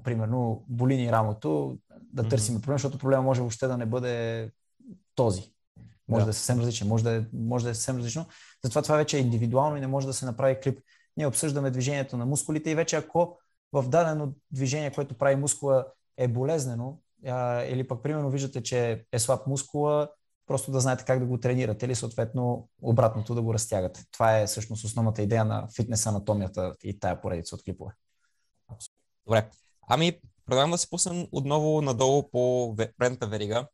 примерно, 0.05 0.65
болини 0.69 1.13
рамото, 1.13 1.79
да 2.13 2.29
търсим 2.29 2.61
проблем, 2.61 2.75
защото 2.75 2.99
проблема 2.99 3.23
може 3.23 3.41
въобще 3.41 3.67
да 3.67 3.79
не 3.79 3.87
бъде 3.87 4.51
този. 5.15 5.53
Може 6.09 6.21
да, 6.21 6.27
да 6.27 6.31
е 6.31 6.33
съвсем 6.33 6.61
различен, 6.61 6.89
може 6.89 7.05
да 7.05 7.17
е, 7.17 7.25
може 7.33 7.65
да 7.65 7.71
е 7.71 7.75
съвсем 7.75 7.97
различно. 7.97 8.27
Затова 8.65 8.83
това 8.83 8.97
вече 8.97 9.17
е 9.17 9.21
индивидуално 9.21 9.77
и 9.77 9.81
не 9.81 9.87
може 9.87 10.07
да 10.07 10.13
се 10.13 10.27
направи 10.27 10.61
клип. 10.61 10.79
Ние 11.17 11.27
обсъждаме 11.27 11.71
движението 11.71 12.17
на 12.17 12.27
мускулите 12.27 12.71
и 12.71 12.75
вече 12.75 12.97
ако 12.97 13.39
в 13.73 13.89
дадено 13.89 14.33
движение, 14.51 14.93
което 14.93 15.19
прави 15.19 15.37
мускула 15.37 15.87
е 16.17 16.29
болезнено, 16.29 16.99
а, 17.27 17.63
или 17.63 17.89
пък 17.89 18.03
примерно 18.03 18.31
виждате, 18.31 18.63
че 18.63 19.05
е 19.13 19.19
слаб 19.19 19.47
мускула, 19.47 20.09
просто 20.47 20.71
да 20.71 20.81
знаете 20.81 21.05
как 21.05 21.19
да 21.19 21.27
го 21.27 21.41
тренирате 21.41 21.87
или 21.87 21.95
съответно 21.95 22.69
обратното 22.83 23.35
да 23.35 23.43
го 23.43 23.55
разтягате. 23.55 24.05
Това 24.13 24.39
е 24.39 24.47
всъщност 24.47 24.85
основната 24.85 25.23
идея 25.23 25.45
на 25.45 25.69
фитнес 25.77 26.07
анатомията 26.07 26.75
и 26.83 26.99
тая 26.99 27.21
поредица 27.21 27.55
от 27.55 27.63
клипове. 27.63 27.93
Добре. 29.27 29.51
Ами, 29.89 30.21
предлагам 30.47 30.71
да 30.71 30.79
се 30.79 30.91
пуснем 30.91 31.27
отново 31.33 31.83
надолу 31.83 32.31
по 32.31 32.75
предната 32.99 33.27
верига. 33.27 33.67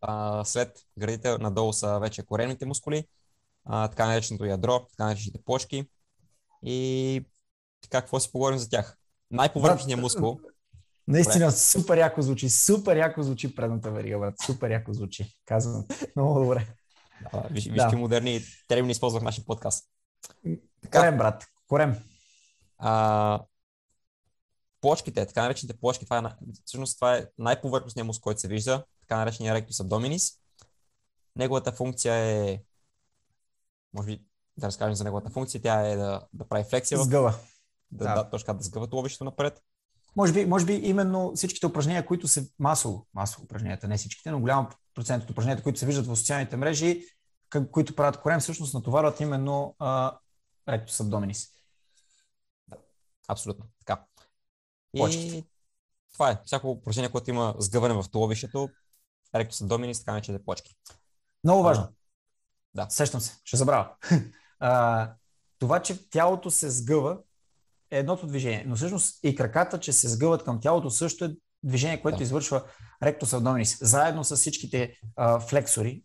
А, 0.00 0.44
след 0.44 0.78
градите 0.98 1.38
надолу 1.38 1.72
са 1.72 1.98
вече 1.98 2.26
коремните 2.26 2.66
мускули, 2.66 3.04
а, 3.64 3.88
така 3.88 4.06
нареченото 4.06 4.44
ядро, 4.44 4.86
така 4.90 5.04
наречените 5.04 5.42
почки. 5.44 5.88
И 6.62 7.24
така, 7.82 8.00
какво 8.00 8.20
си 8.20 8.32
поговорим 8.32 8.58
за 8.58 8.70
тях? 8.70 8.98
Най-повърхностният 9.30 10.00
мускул. 10.00 10.40
Наистина, 11.08 11.44
добре. 11.44 11.56
супер 11.56 11.98
яко 11.98 12.22
звучи. 12.22 12.50
Супер 12.50 12.96
яко 12.96 13.22
звучи 13.22 13.54
предната 13.54 13.90
верига, 13.90 14.18
брат. 14.18 14.34
Супер 14.46 14.70
яко 14.70 14.92
звучи. 14.92 15.38
Казвам. 15.46 15.86
Много 16.16 16.40
добре. 16.40 16.66
Да, 17.32 17.48
виж, 17.50 17.64
да. 17.64 17.96
модерни 17.96 18.40
термини 18.68 18.92
използвах 18.92 19.22
в 19.22 19.24
нашия 19.24 19.44
подкаст. 19.44 19.88
Така, 20.82 20.98
корем, 20.98 21.18
брат. 21.18 21.46
Корем. 21.68 21.96
А, 22.78 23.40
плочките, 24.80 25.26
така 25.26 25.42
наречените 25.42 25.78
плочки, 25.80 26.04
това 26.04 26.18
е, 26.18 26.22
всъщност 26.64 26.98
това 26.98 27.16
е 27.16 27.26
най-повърхностният 27.38 28.06
мускул, 28.06 28.22
който 28.22 28.40
се 28.40 28.48
вижда 28.48 28.84
така 29.00 29.16
наречения 29.16 29.54
ректус 29.54 29.80
абдоминис. 29.80 30.32
Неговата 31.36 31.72
функция 31.72 32.14
е, 32.14 32.62
може 33.92 34.06
би 34.06 34.24
да 34.56 34.66
разкажем 34.66 34.94
за 34.94 35.04
неговата 35.04 35.30
функция, 35.30 35.62
тя 35.62 35.80
е 35.80 35.96
да, 35.96 36.26
да 36.32 36.48
прави 36.48 36.64
флексия. 36.70 36.98
Сгъва. 36.98 37.34
Да, 37.90 38.04
да. 38.04 38.14
да 38.14 38.30
точка 38.30 38.54
да 38.54 38.62
сгъва 38.62 38.86
туловището 38.86 39.24
напред. 39.24 39.62
Може 40.16 40.32
би, 40.32 40.46
може 40.46 40.66
би 40.66 40.72
именно 40.72 41.32
всичките 41.34 41.66
упражнения, 41.66 42.06
които 42.06 42.28
се 42.28 42.50
масово, 42.58 43.06
масово 43.14 43.44
упражненията, 43.44 43.88
не 43.88 43.96
всичките, 43.96 44.30
но 44.30 44.40
голям 44.40 44.68
процент 44.94 45.24
от 45.24 45.30
упражненията, 45.30 45.62
които 45.62 45.78
се 45.78 45.86
виждат 45.86 46.06
в 46.06 46.16
социалните 46.16 46.56
мрежи, 46.56 47.04
които 47.70 47.96
правят 47.96 48.20
корем, 48.20 48.40
всъщност 48.40 48.74
натоварват 48.74 49.20
именно 49.20 49.76
ректус 50.68 51.00
абдоминис. 51.00 51.48
Да, 52.68 52.76
абсолютно. 53.28 53.64
Така. 53.78 54.04
И 54.94 55.44
това 56.12 56.30
е. 56.30 56.38
Всяко 56.44 56.70
упражнение, 56.70 57.10
което 57.10 57.30
има 57.30 57.54
сгъване 57.58 57.94
в 57.94 58.04
туловището, 58.10 58.68
ректус 59.34 59.62
абдоминис, 59.62 59.98
така 59.98 60.12
наречените 60.12 60.44
почки. 60.44 60.76
Много 61.44 61.62
важно. 61.62 61.84
А, 61.84 61.90
да. 62.74 62.90
Сещам 62.90 63.20
се, 63.20 63.40
ще 63.44 63.56
забравя. 63.56 63.94
а, 64.58 65.12
това, 65.58 65.82
че 65.82 66.10
тялото 66.10 66.50
се 66.50 66.70
сгъва 66.70 67.18
е 67.90 67.98
едното 67.98 68.26
движение, 68.26 68.64
но 68.66 68.76
всъщност 68.76 69.24
и 69.24 69.36
краката, 69.36 69.80
че 69.80 69.92
се 69.92 70.08
сгъват 70.08 70.44
към 70.44 70.60
тялото, 70.60 70.90
също 70.90 71.24
е 71.24 71.34
движение, 71.62 72.02
което 72.02 72.18
да. 72.18 72.24
извършва 72.24 72.62
ректус 73.02 73.32
абдоминис, 73.32 73.78
заедно 73.80 74.24
с 74.24 74.36
всичките 74.36 74.94
а, 75.16 75.40
флексори 75.40 76.02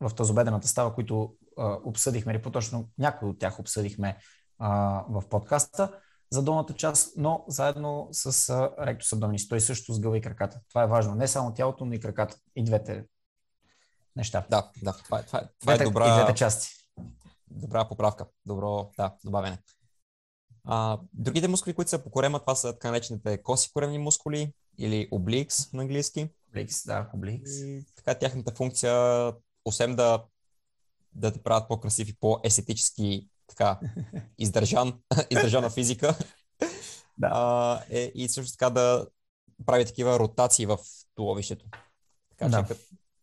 в 0.00 0.14
тазобедената 0.14 0.68
става, 0.68 0.94
които 0.94 1.34
а, 1.58 1.78
обсъдихме, 1.84 2.32
или 2.32 2.42
по-точно 2.42 2.88
някои 2.98 3.28
от 3.28 3.38
тях 3.38 3.60
обсъдихме 3.60 4.16
а, 4.58 5.04
в 5.08 5.28
подкаста 5.28 5.92
за 6.30 6.42
долната 6.42 6.74
част, 6.74 7.12
но 7.16 7.44
заедно 7.48 8.08
с 8.12 8.50
ректус 8.80 9.12
абдоминис. 9.12 9.48
Той 9.48 9.60
също 9.60 9.92
сгъва 9.92 10.18
и 10.18 10.20
краката. 10.20 10.60
Това 10.68 10.82
е 10.82 10.86
важно. 10.86 11.14
Не 11.14 11.28
само 11.28 11.54
тялото, 11.54 11.84
но 11.84 11.92
и 11.92 12.00
краката. 12.00 12.36
И 12.56 12.64
двете 12.64 13.04
неща. 14.16 14.46
Да, 14.50 14.70
да. 14.82 14.92
Това 14.92 15.18
е, 15.18 15.22
това 15.22 15.38
е, 15.38 15.42
това 15.60 15.74
е 15.74 15.78
добра... 15.78 16.08
И 16.08 16.22
двете 16.22 16.34
части. 16.34 16.68
Добра 17.50 17.88
поправка. 17.88 18.26
Добро, 18.46 18.90
да, 18.96 19.14
добавяне. 19.24 19.58
А, 20.70 20.98
другите 21.12 21.48
мускули, 21.48 21.74
които 21.74 21.90
са 21.90 22.04
по 22.04 22.10
корема, 22.10 22.40
това 22.40 22.54
са 22.54 22.72
така 22.72 22.90
наречените 22.90 23.42
коси 23.42 23.72
коремни 23.72 23.98
мускули 23.98 24.52
или 24.78 25.08
обликс 25.10 25.72
на 25.72 25.82
английски. 25.82 26.28
Обликс, 26.48 26.86
да, 26.86 27.10
обликс. 27.14 27.50
И, 27.60 27.84
така 27.96 28.14
тяхната 28.14 28.54
функция, 28.54 29.32
освен 29.64 29.96
да, 29.96 30.24
да 31.14 31.32
те 31.32 31.42
правят 31.42 31.68
по-красив 31.68 32.08
и 32.08 32.16
по-естетически 32.20 33.28
така 33.46 33.80
издържан, 34.38 35.00
издържана 35.30 35.70
физика, 35.70 36.18
да. 37.18 37.30
а, 37.32 37.80
е, 37.90 38.12
и 38.14 38.28
също 38.28 38.52
така 38.52 38.70
да 38.70 39.06
прави 39.66 39.84
такива 39.84 40.18
ротации 40.18 40.66
в 40.66 40.78
туловището. 41.14 41.66
Така 42.30 42.48
да. 42.48 42.66
че 42.68 42.74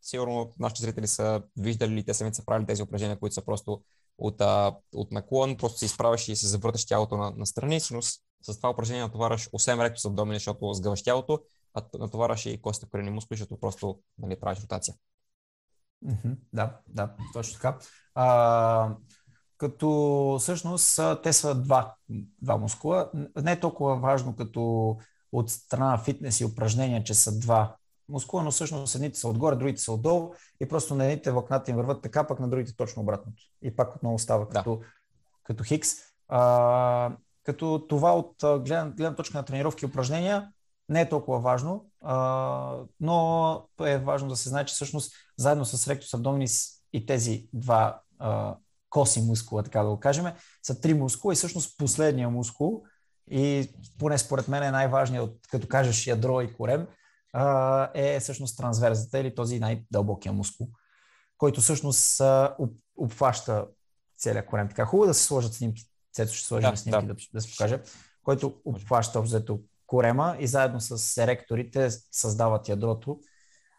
сигурно 0.01 0.51
нашите 0.60 0.81
зрители 0.81 1.08
са 1.08 1.43
виждали 1.58 2.05
те 2.05 2.13
самите 2.13 2.36
са 2.36 2.45
правили 2.45 2.67
тези 2.67 2.84
упражнения, 2.84 3.19
които 3.19 3.34
са 3.34 3.45
просто 3.45 3.81
от, 4.17 4.41
а, 4.41 4.75
от 4.93 5.12
наклон, 5.12 5.58
просто 5.58 5.80
се 5.80 5.86
изправяш 5.86 6.28
и 6.28 6.36
се 6.36 6.47
завърташ 6.47 6.86
тялото 6.86 7.17
на, 7.17 7.32
на 7.32 7.45
страни. 7.45 7.80
Всъщност 7.80 8.21
с 8.41 8.58
това 8.58 8.69
упражнение 8.69 9.04
натоварваш 9.04 9.49
освен 9.54 9.82
ректус 9.82 10.06
абдомин, 10.06 10.34
защото 10.34 10.73
сгъваш 10.73 11.04
тялото, 11.04 11.39
а 11.73 11.84
натоварваш 11.99 12.45
и 12.45 12.62
костите 12.62 12.89
корени 12.91 13.10
мускули, 13.10 13.38
защото 13.38 13.60
просто 13.60 13.99
нали, 14.17 14.39
правиш 14.39 14.63
ротация. 14.63 14.95
Mm-hmm, 16.06 16.36
да, 16.54 16.78
да, 16.88 17.15
точно 17.34 17.54
така. 17.54 17.78
А, 18.15 18.95
като 19.58 20.38
всъщност 20.39 20.99
те 21.23 21.34
са 21.34 21.56
два, 21.56 21.95
два 22.41 22.58
мускула. 22.58 23.12
Не 23.41 23.51
е 23.51 23.60
толкова 23.60 23.95
важно 23.95 24.36
като 24.36 24.97
от 25.32 25.49
страна 25.49 25.89
на 25.89 25.97
фитнес 25.97 26.41
и 26.41 26.45
упражнения, 26.45 27.04
че 27.04 27.13
са 27.13 27.39
два 27.39 27.75
мускула, 28.09 28.43
но 28.43 28.51
всъщност 28.51 28.95
едните 28.95 29.19
са 29.19 29.27
отгоре, 29.27 29.55
другите 29.55 29.81
са 29.81 29.91
отдолу 29.91 30.33
и 30.59 30.67
просто 30.67 30.95
на 30.95 31.05
едните 31.05 31.31
влакната 31.31 31.71
им 31.71 31.77
върват 31.77 32.01
така, 32.01 32.27
пък 32.27 32.39
на 32.39 32.49
другите 32.49 32.75
точно 32.75 33.01
обратното. 33.01 33.43
И 33.61 33.75
пак 33.75 33.95
отново 33.95 34.19
става 34.19 34.49
като, 34.49 34.75
да. 34.75 34.85
като 35.43 35.63
хикс. 35.63 35.89
А, 36.27 37.11
като 37.43 37.85
това 37.89 38.15
от 38.17 38.35
гледна, 38.41 38.85
гледна 38.85 39.15
точка 39.15 39.37
на 39.37 39.45
тренировки 39.45 39.85
и 39.85 39.87
упражнения 39.87 40.51
не 40.89 41.01
е 41.01 41.09
толкова 41.09 41.39
важно, 41.39 41.85
а, 42.01 42.77
но 42.99 43.67
е 43.85 43.97
важно 43.97 44.29
да 44.29 44.35
се 44.35 44.49
знае, 44.49 44.65
че 44.65 44.73
всъщност 44.73 45.13
заедно 45.37 45.65
с 45.65 45.87
ректус 45.87 46.13
абдоминис 46.13 46.69
и 46.93 47.05
тези 47.05 47.49
два 47.53 48.01
а, 48.19 48.55
коси 48.89 49.21
мускула, 49.21 49.63
така 49.63 49.83
да 49.83 49.89
го 49.89 49.99
кажем, 49.99 50.25
са 50.63 50.81
три 50.81 50.93
мускула 50.93 51.33
и 51.33 51.35
всъщност 51.35 51.77
последния 51.77 52.29
мускул 52.29 52.83
и 53.31 53.71
поне 53.99 54.17
според 54.17 54.47
мен 54.47 54.63
е 54.63 54.71
най-важният, 54.71 55.47
като 55.51 55.67
кажеш 55.67 56.07
ядро 56.07 56.41
и 56.41 56.53
корем, 56.53 56.87
е 57.93 58.19
всъщност 58.19 58.58
трансверзата 58.58 59.19
или 59.19 59.36
този 59.36 59.60
най-дълбокия 59.60 60.34
мускул, 60.34 60.67
който 61.38 61.62
всъщност 61.62 62.21
обхваща 62.98 63.67
целият 64.17 64.45
корем. 64.45 64.67
Така 64.67 64.86
хубаво 64.86 65.08
да 65.08 65.13
се 65.13 65.24
сложат 65.24 65.54
снимки. 65.54 65.84
Цето 66.13 66.34
ще 66.34 66.48
сложим 66.48 66.69
да, 66.69 66.78
снимки 66.78 67.06
да. 67.06 67.13
да, 67.13 67.21
да 67.34 67.41
се 67.41 67.52
покаже, 67.52 67.82
който 68.24 68.62
обхваща 68.65 69.19
обзето 69.19 69.60
корема 69.88 70.36
и 70.39 70.48
заедно 70.48 70.82
с 70.82 71.17
еректорите 71.17 71.89
създават 72.12 72.69
ядрото. 72.69 73.19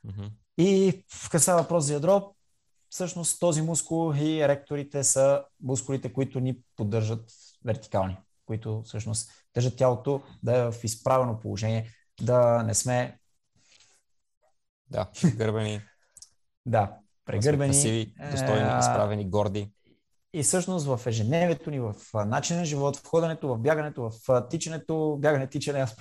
Mm-hmm. 0.06 0.30
И 0.58 1.04
в 1.12 1.30
къса 1.30 1.54
въпрос 1.54 1.84
за 1.84 1.92
ядро, 1.92 2.34
всъщност 2.88 3.40
този 3.40 3.62
мускул 3.62 4.14
и 4.14 4.40
еректорите 4.40 5.04
са 5.04 5.44
мускулите, 5.62 6.12
които 6.12 6.40
ни 6.40 6.58
поддържат 6.76 7.32
вертикални, 7.64 8.18
които 8.46 8.82
всъщност 8.82 9.30
държат 9.54 9.76
тялото 9.76 10.22
да 10.42 10.56
е 10.56 10.70
в 10.70 10.84
изправено 10.84 11.40
положение, 11.40 11.90
да 12.22 12.62
не 12.62 12.74
сме... 12.74 13.18
Да, 14.90 15.10
гърбени. 15.36 15.80
да, 16.66 16.96
прегърбени. 17.24 17.72
Красиви, 17.72 18.14
достойни, 18.30 18.78
изправени, 18.78 19.30
горди. 19.30 19.72
И 20.32 20.42
всъщност 20.42 20.86
в 20.86 21.00
ежедневието 21.06 21.70
ни, 21.70 21.80
в 21.80 21.94
начина 22.14 22.58
на 22.58 22.64
живот, 22.64 22.96
в 22.96 23.06
ходенето, 23.06 23.48
в 23.48 23.58
бягането, 23.58 24.10
в 24.10 24.48
тичането, 24.50 25.16
бягане, 25.20 25.46
тичане, 25.46 25.78
аз 25.78 25.96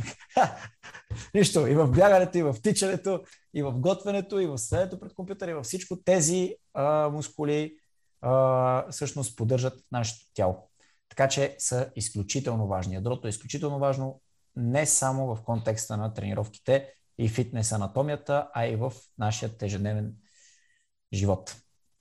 Нищо, 1.34 1.68
и 1.68 1.76
в 1.76 1.88
бягането, 1.88 2.38
и 2.38 2.44
в 2.44 2.56
тичането, 2.64 3.24
и 3.54 3.64
в 3.64 3.72
готвенето, 3.72 4.40
и 4.40 4.48
в 4.48 4.58
седето 4.58 5.00
пред 5.00 5.14
компютъра, 5.14 5.52
и 5.52 5.54
във 5.54 5.66
всичко 5.66 6.02
тези 6.06 6.56
а, 6.74 7.10
мускули 7.10 7.78
а, 8.22 8.92
всъщност 8.92 9.38
поддържат 9.38 9.80
нашето 9.92 10.26
тяло. 10.34 10.70
Така 11.10 11.28
че 11.28 11.56
са 11.60 11.90
изключително 11.96 12.68
важни. 12.68 12.96
Ядрото 12.96 13.28
е 13.28 13.30
изключително 13.30 13.80
важно 13.80 14.22
не 14.56 14.86
само 14.86 15.36
в 15.36 15.44
контекста 15.44 15.98
на 15.98 16.14
тренировките 16.14 16.94
и 17.18 17.30
фитнес 17.30 17.72
анатомията, 17.72 18.50
а 18.54 18.66
и 18.66 18.76
в 18.76 18.94
нашия 19.18 19.52
ежедневен 19.62 20.16
живот. 21.14 21.56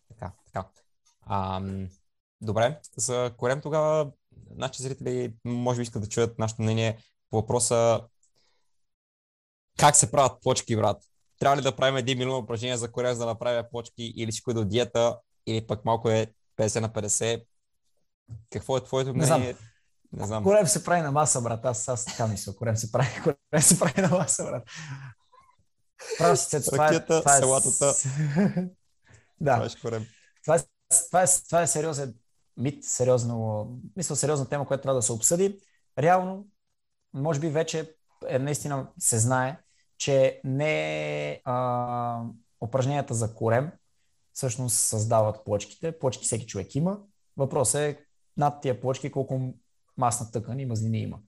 Така, 0.09 0.33
така. 0.46 0.68
Ам, 1.27 1.88
Добре, 2.40 2.81
за 2.96 3.35
корем 3.37 3.61
тогава 3.61 4.11
нашите 4.50 4.83
зрители 4.83 5.35
може 5.44 5.77
би 5.79 5.83
искат 5.83 6.03
да 6.03 6.09
чуят 6.09 6.38
нашето 6.38 6.62
мнение 6.62 6.98
по 7.31 7.37
въпроса 7.37 8.00
как 9.79 9.96
се 9.96 10.11
правят 10.11 10.42
почки, 10.42 10.77
брат? 10.77 11.03
Трябва 11.38 11.57
ли 11.57 11.62
да 11.62 11.77
правим 11.77 11.96
един 11.96 12.18
милион 12.18 12.42
упражнения 12.42 12.79
за 12.79 12.92
корем, 12.92 13.14
за 13.14 13.18
да 13.18 13.27
направя 13.27 13.64
почки 13.70 14.12
или 14.16 14.31
всичко 14.31 14.50
е 14.50 14.55
до 14.55 14.64
диета, 14.64 15.18
или 15.46 15.66
пък 15.66 15.85
малко 15.85 16.11
е 16.11 16.27
50 16.57 16.81
на 16.81 16.88
50? 16.88 17.44
Какво 18.50 18.77
е 18.77 18.85
твоето 18.85 19.14
мнение? 19.14 19.38
Не 19.38 19.44
знам. 19.44 19.59
Не 20.16 20.27
знам. 20.27 20.42
Корем 20.42 20.66
се 20.66 20.85
прави 20.85 21.03
на 21.03 21.12
маса, 21.12 21.40
брат. 21.40 21.64
Аз, 21.64 21.88
аз 21.88 22.05
така 22.05 22.27
мисля. 22.27 22.57
Корем 22.57 22.77
се 22.77 22.92
прави, 22.92 23.09
корем 23.22 23.62
се 23.62 23.79
прави 23.79 24.03
на 24.03 24.09
маса, 24.09 24.44
брат. 24.44 24.62
Прав 26.18 26.38
си, 26.38 26.64
това, 26.64 26.94
е, 26.94 27.05
това 27.05 27.37
е... 27.37 27.40
салатата. 27.40 27.92
да. 29.40 29.55
Това 29.55 29.64
е, 29.64 29.68
това, 30.42 30.57
е, 30.57 30.61
това, 31.07 31.22
е, 31.22 31.27
това 31.48 31.62
е 31.62 31.66
сериозен 31.66 32.14
мит, 32.57 32.85
сериозно, 32.85 33.68
мисля, 33.96 34.16
сериозна 34.16 34.48
тема, 34.48 34.66
която 34.66 34.83
трябва 34.83 34.98
да 34.98 35.03
се 35.03 35.12
обсъди. 35.12 35.59
Реално, 35.98 36.46
може 37.14 37.40
би 37.40 37.48
вече 37.48 37.94
е, 38.29 38.38
наистина 38.38 38.87
се 38.98 39.18
знае, 39.18 39.59
че 39.98 40.40
не 40.44 41.40
а, 41.44 42.22
упражненията 42.61 43.14
за 43.14 43.35
корем 43.35 43.72
всъщност 44.33 44.77
създават 44.77 45.44
плочките. 45.44 45.98
Плочки 45.98 46.24
всеки 46.24 46.46
човек 46.46 46.74
има. 46.74 46.98
Въпросът 47.37 47.81
е 47.81 47.98
над 48.37 48.61
тия 48.61 48.81
плочки 48.81 49.12
колко 49.12 49.55
масна 49.96 50.30
тъкан 50.30 50.61
и 50.61 50.66
мазнини 50.66 50.98
има. 50.98 51.18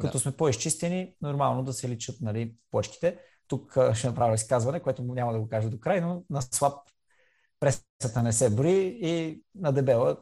Като 0.00 0.12
да. 0.12 0.18
сме 0.18 0.32
по-изчистени, 0.32 1.14
нормално 1.22 1.62
да 1.62 1.72
се 1.72 1.88
личат 1.88 2.20
нали, 2.20 2.54
плочките. 2.70 3.18
Тук 3.48 3.78
ще 3.94 4.06
направя 4.06 4.34
изказване, 4.34 4.80
което 4.80 5.02
няма 5.02 5.32
да 5.32 5.40
го 5.40 5.48
кажа 5.48 5.70
до 5.70 5.80
край, 5.80 6.00
но 6.00 6.22
на 6.30 6.42
слаб 6.42 6.78
пресата 7.60 8.22
не 8.22 8.32
се 8.32 8.50
брои 8.50 8.98
и 9.02 9.42
на 9.54 9.72
дебела 9.72 10.16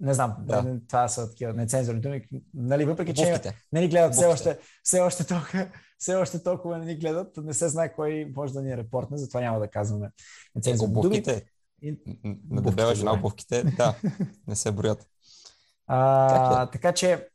не 0.00 0.14
знам, 0.14 0.36
да. 0.40 0.80
това 0.88 1.08
са 1.08 1.30
такива 1.30 1.52
нецензурни 1.52 2.00
думи. 2.00 2.28
Нали, 2.54 2.84
въпреки, 2.84 3.14
че 3.14 3.40
не 3.72 3.80
ни 3.80 3.88
гледат 3.88 4.12
все 4.12 4.26
още, 4.26 4.58
все, 4.82 5.00
още 5.00 5.26
толкова, 5.26 5.68
все 5.98 6.14
още 6.14 6.42
толкова 6.42 6.78
не 6.78 6.84
ни 6.84 6.96
гледат, 6.96 7.36
не 7.36 7.54
се 7.54 7.68
знае 7.68 7.94
кой 7.94 8.32
може 8.36 8.52
да 8.52 8.62
ни 8.62 8.72
е 8.72 8.76
репортне, 8.76 9.18
затова 9.18 9.40
няма 9.40 9.58
да 9.58 9.68
казваме 9.68 10.10
нецензурни 10.54 10.94
думи. 10.94 11.22
И... 11.82 11.96
На 12.50 12.62
дебела 12.62 12.94
жена 12.94 13.12
обувките, 13.12 13.64
да, 13.64 13.94
не 14.48 14.56
се 14.56 14.72
броят. 14.72 15.06
А, 15.86 16.62
е? 16.62 16.70
така 16.70 16.92
че, 16.92 17.28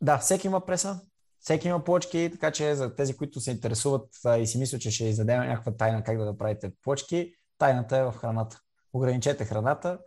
да, 0.00 0.18
всеки 0.18 0.46
има 0.46 0.66
преса, 0.66 1.00
всеки 1.40 1.68
има 1.68 1.84
плочки, 1.84 2.28
така 2.32 2.50
че 2.50 2.74
за 2.74 2.94
тези, 2.94 3.16
които 3.16 3.40
се 3.40 3.50
интересуват 3.50 4.08
а, 4.24 4.36
и 4.36 4.46
си 4.46 4.58
мислят, 4.58 4.80
че 4.80 4.90
ще 4.90 5.04
издадем 5.04 5.40
някаква 5.40 5.72
тайна 5.76 6.04
как 6.04 6.18
да 6.18 6.24
направите 6.24 6.72
плочки, 6.82 7.34
тайната 7.58 7.96
е 7.96 8.04
в 8.04 8.12
храната. 8.12 8.60
Ограничете 8.92 9.44
храната, 9.44 9.98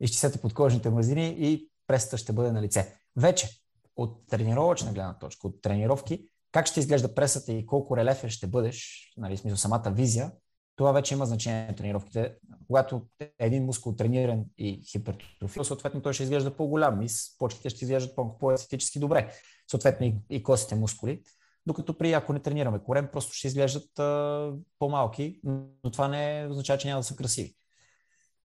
изчислете 0.00 0.40
подкожните 0.40 0.90
мазнини 0.90 1.36
и 1.38 1.70
пресата 1.86 2.18
ще 2.18 2.32
бъде 2.32 2.52
на 2.52 2.62
лице. 2.62 2.94
Вече 3.16 3.50
от 3.96 4.28
тренировъчна 4.28 4.92
гледна 4.92 5.18
точка, 5.18 5.46
от 5.46 5.62
тренировки, 5.62 6.28
как 6.52 6.66
ще 6.66 6.80
изглежда 6.80 7.14
пресата 7.14 7.52
и 7.52 7.66
колко 7.66 7.96
релефен 7.96 8.30
ще 8.30 8.46
бъдеш, 8.46 9.08
нали, 9.16 9.36
смисъл 9.36 9.56
самата 9.56 9.92
визия, 9.94 10.32
това 10.76 10.92
вече 10.92 11.14
има 11.14 11.26
значение 11.26 11.66
на 11.66 11.74
тренировките. 11.74 12.34
Когато 12.66 13.06
е 13.20 13.32
един 13.38 13.64
мускул 13.64 13.94
трениран 13.94 14.44
и 14.58 14.82
хипертрофил, 14.90 15.64
съответно 15.64 16.02
той 16.02 16.12
ще 16.12 16.22
изглежда 16.22 16.56
по-голям 16.56 17.02
и 17.02 17.06
почките 17.38 17.70
ще 17.70 17.84
изглеждат 17.84 18.16
по-естетически 18.16 18.98
добре. 18.98 19.32
Съответно 19.70 20.06
и, 20.06 20.14
и 20.30 20.42
костите 20.42 20.74
мускули. 20.74 21.22
Докато 21.66 21.98
при 21.98 22.12
ако 22.12 22.32
не 22.32 22.40
тренираме 22.40 22.82
корем, 22.82 23.08
просто 23.12 23.32
ще 23.32 23.46
изглеждат 23.46 23.98
а, 23.98 24.52
по-малки, 24.78 25.40
но 25.44 25.90
това 25.92 26.08
не 26.08 26.46
означава, 26.50 26.78
че 26.78 26.88
няма 26.88 27.00
да 27.00 27.04
са 27.04 27.16
красиви. 27.16 27.54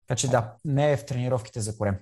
Така 0.07 0.19
че 0.19 0.29
да, 0.29 0.55
не 0.65 0.93
е 0.93 0.97
в 0.97 1.07
тренировките 1.07 1.61
за 1.61 1.79
корем. 1.79 1.99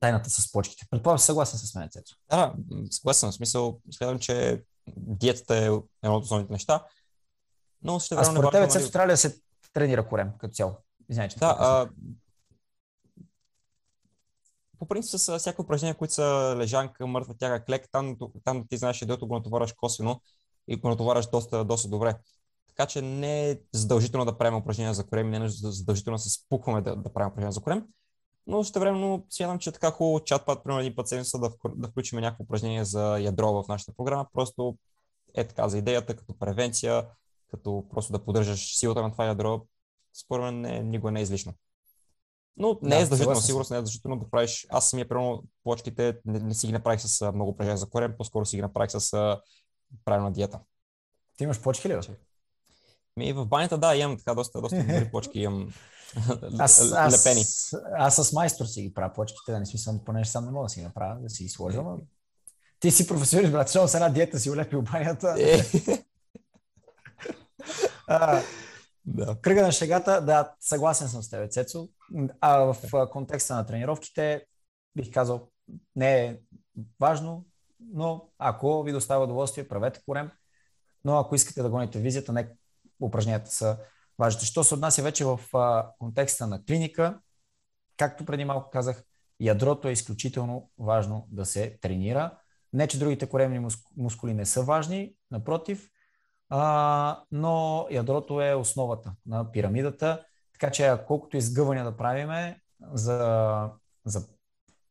Тайната 0.00 0.30
с 0.30 0.52
почките. 0.52 0.86
Предполагам, 0.90 1.18
съгласен 1.18 1.58
с 1.58 1.74
мен, 1.74 1.88
Цецо. 1.90 2.16
Да, 2.30 2.54
съгласен. 2.90 3.30
В 3.30 3.34
смисъл, 3.34 3.80
следвам, 3.90 4.18
че 4.18 4.62
диетата 4.96 5.56
е 5.56 5.64
едно 6.02 6.16
от 6.16 6.24
основните 6.24 6.52
неща. 6.52 6.84
Но 7.82 8.00
ще 8.00 8.14
а 8.14 8.24
според 8.24 8.50
тебе, 8.50 8.68
Цецо, 8.68 8.92
трябва 8.92 9.06
ли 9.06 9.12
да 9.12 9.16
се 9.16 9.40
тренира 9.72 10.08
корем 10.08 10.30
като 10.38 10.54
цяло? 10.54 10.76
Извинявай, 11.08 11.28
че 11.28 11.38
да, 11.38 11.56
а, 11.58 11.88
по 14.78 14.86
принцип 14.86 15.20
с 15.20 15.38
всяко 15.38 15.62
упражнение, 15.62 15.94
които 15.94 16.14
са 16.14 16.54
лежанка, 16.58 17.06
мъртва 17.06 17.34
тяга, 17.34 17.64
клек, 17.64 17.88
там, 17.92 18.16
там 18.44 18.64
ти 18.68 18.76
знаеш, 18.76 18.98
дето 18.98 19.26
го 19.26 19.34
натоварваш 19.34 19.72
косвено 19.72 20.20
и 20.68 20.76
го 20.76 20.88
натоварваш 20.88 21.26
доста, 21.26 21.64
доста 21.64 21.88
добре. 21.88 22.14
Така 22.68 22.86
че 22.86 23.02
не 23.02 23.50
е 23.50 23.58
задължително 23.72 24.24
да 24.24 24.38
правим 24.38 24.58
упражнения 24.58 24.94
за 24.94 25.06
корем, 25.06 25.30
не 25.30 25.36
е 25.36 25.48
задължително 25.48 26.16
да 26.16 26.22
се 26.22 26.30
спукваме 26.30 26.80
да, 26.80 26.96
да 26.96 27.12
правим 27.12 27.28
упражнения 27.28 27.52
за 27.52 27.60
корем. 27.60 27.84
Но 28.46 28.64
ще 28.64 28.78
времено 28.78 29.22
смятам, 29.30 29.58
че 29.58 29.70
е 29.70 29.72
така 29.72 29.90
хубаво 29.90 30.18
чат-пат, 30.18 30.62
примерно 30.62 30.80
един 30.80 30.94
път 30.94 31.08
седмица 31.08 31.38
да, 31.38 31.50
да 31.76 31.88
включим 31.88 32.20
някакво 32.20 32.44
упражнение 32.44 32.84
за 32.84 33.18
ядро 33.18 33.52
в 33.52 33.68
нашата 33.68 33.92
програма. 33.96 34.26
Просто 34.32 34.76
е 35.34 35.44
така 35.44 35.68
за 35.68 35.78
идеята, 35.78 36.16
като 36.16 36.38
превенция, 36.38 37.06
като 37.50 37.84
просто 37.90 38.12
да 38.12 38.24
поддържаш 38.24 38.78
силата 38.78 39.02
на 39.02 39.12
това 39.12 39.26
ядро. 39.26 39.66
Според 40.24 40.44
мен 40.44 40.60
не, 40.60 40.82
никога 40.82 41.12
не 41.12 41.20
е 41.20 41.22
излишно. 41.22 41.54
Но 42.56 42.78
не 42.82 42.88
да, 42.88 42.96
е 42.96 43.04
задължително, 43.04 43.40
сигурно 43.40 43.66
не 43.70 43.76
е 43.76 43.80
задължително 43.80 44.18
да 44.18 44.30
правиш. 44.30 44.66
Аз 44.70 44.90
самия, 44.90 45.08
примерно, 45.08 45.44
плочките 45.64 46.18
не, 46.24 46.38
не 46.38 46.54
си 46.54 46.66
ги 46.66 46.72
направих 46.72 47.00
с 47.00 47.32
много 47.32 47.50
упражнения 47.50 47.76
за 47.76 47.90
корем, 47.90 48.14
по-скоро 48.18 48.46
си 48.46 48.56
ги 48.56 48.62
направих 48.62 48.90
с 48.90 49.36
правилна 50.04 50.32
диета. 50.32 50.60
Ти 51.36 51.44
имаш 51.44 51.60
почки 51.62 51.88
ли? 51.88 51.94
Бе? 51.94 52.00
Ми 53.16 53.32
в 53.32 53.46
банята, 53.46 53.78
да, 53.78 53.96
имам 53.96 54.18
така 54.18 54.34
доста, 54.34 54.60
доста 54.60 54.78
добри 54.78 55.10
почки, 55.12 55.40
имам 55.40 55.68
аз, 56.58 56.92
аз, 56.92 57.26
лепени. 57.26 57.44
Аз, 57.92 58.16
с 58.16 58.32
майстор 58.32 58.66
си 58.66 58.82
ги 58.82 58.94
правя 58.94 59.12
почките, 59.12 59.52
да 59.52 59.58
не 59.58 59.66
смисъл, 59.66 60.04
понеже 60.04 60.30
сам 60.30 60.44
не 60.44 60.50
мога 60.50 60.64
да 60.64 60.68
си 60.68 60.80
ги 60.80 60.86
направя, 60.86 61.20
да 61.20 61.30
си 61.30 61.42
ги 61.42 61.48
сложа. 61.48 61.82
Но... 61.82 61.98
Ти 62.80 62.90
си 62.90 63.06
професионалист, 63.06 63.52
брат, 63.52 63.68
защото 63.68 63.88
с 63.88 63.94
една 63.94 64.08
диета 64.08 64.38
си 64.38 64.50
улепил 64.50 64.82
банята. 64.82 65.36
Е. 65.38 65.62
а, 68.06 68.42
да. 69.04 69.36
Кръга 69.42 69.62
на 69.62 69.72
шегата, 69.72 70.24
да, 70.24 70.54
съгласен 70.60 71.08
съм 71.08 71.22
с 71.22 71.30
теб, 71.30 71.50
Цецо. 71.50 71.88
А 72.40 72.58
в 72.58 72.76
контекста 73.10 73.54
на 73.54 73.66
тренировките, 73.66 74.44
бих 74.96 75.12
казал, 75.12 75.48
не 75.96 76.24
е 76.24 76.38
важно, 77.00 77.46
но 77.80 78.28
ако 78.38 78.82
ви 78.82 78.92
доставя 78.92 79.24
удоволствие, 79.24 79.68
правете 79.68 80.00
корем. 80.06 80.30
Но 81.04 81.18
ако 81.18 81.34
искате 81.34 81.62
да 81.62 81.70
гоните 81.70 81.98
визията, 81.98 82.32
нека 82.32 82.52
упражненията 83.02 83.50
са 83.50 83.78
важни. 84.18 84.46
Що 84.46 84.64
се 84.64 84.74
отнася 84.74 85.02
вече 85.02 85.24
в 85.24 85.40
контекста 85.98 86.46
на 86.46 86.64
клиника, 86.64 87.20
както 87.96 88.24
преди 88.24 88.44
малко 88.44 88.70
казах, 88.70 89.04
ядрото 89.40 89.88
е 89.88 89.92
изключително 89.92 90.70
важно 90.78 91.26
да 91.30 91.44
се 91.46 91.78
тренира. 91.80 92.38
Не, 92.72 92.88
че 92.88 92.98
другите 92.98 93.28
коремни 93.28 93.66
мускули 93.96 94.34
не 94.34 94.46
са 94.46 94.62
важни, 94.62 95.14
напротив, 95.30 95.90
а, 96.48 97.22
но 97.32 97.86
ядрото 97.90 98.40
е 98.42 98.54
основата 98.54 99.12
на 99.26 99.52
пирамидата, 99.52 100.24
така 100.52 100.70
че 100.70 100.96
колкото 101.06 101.36
изгъвания 101.36 101.84
да 101.84 101.96
правиме 101.96 102.60
за, 102.92 103.70
за 104.04 104.26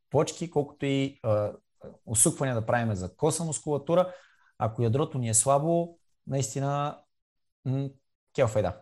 почки, 0.10 0.52
колкото 0.52 0.86
и 0.86 1.20
а, 1.24 1.52
усуквания 2.06 2.56
да 2.56 2.65
правим 2.65 2.96
за 2.96 3.15
коса 3.15 3.43
мускулатура. 3.43 4.13
Ако 4.58 4.82
ядрото 4.82 5.17
ни 5.17 5.30
е 5.30 5.34
слабо, 5.34 5.98
наистина 6.28 7.00
м- 7.65 7.89
келфайда. 8.36 8.82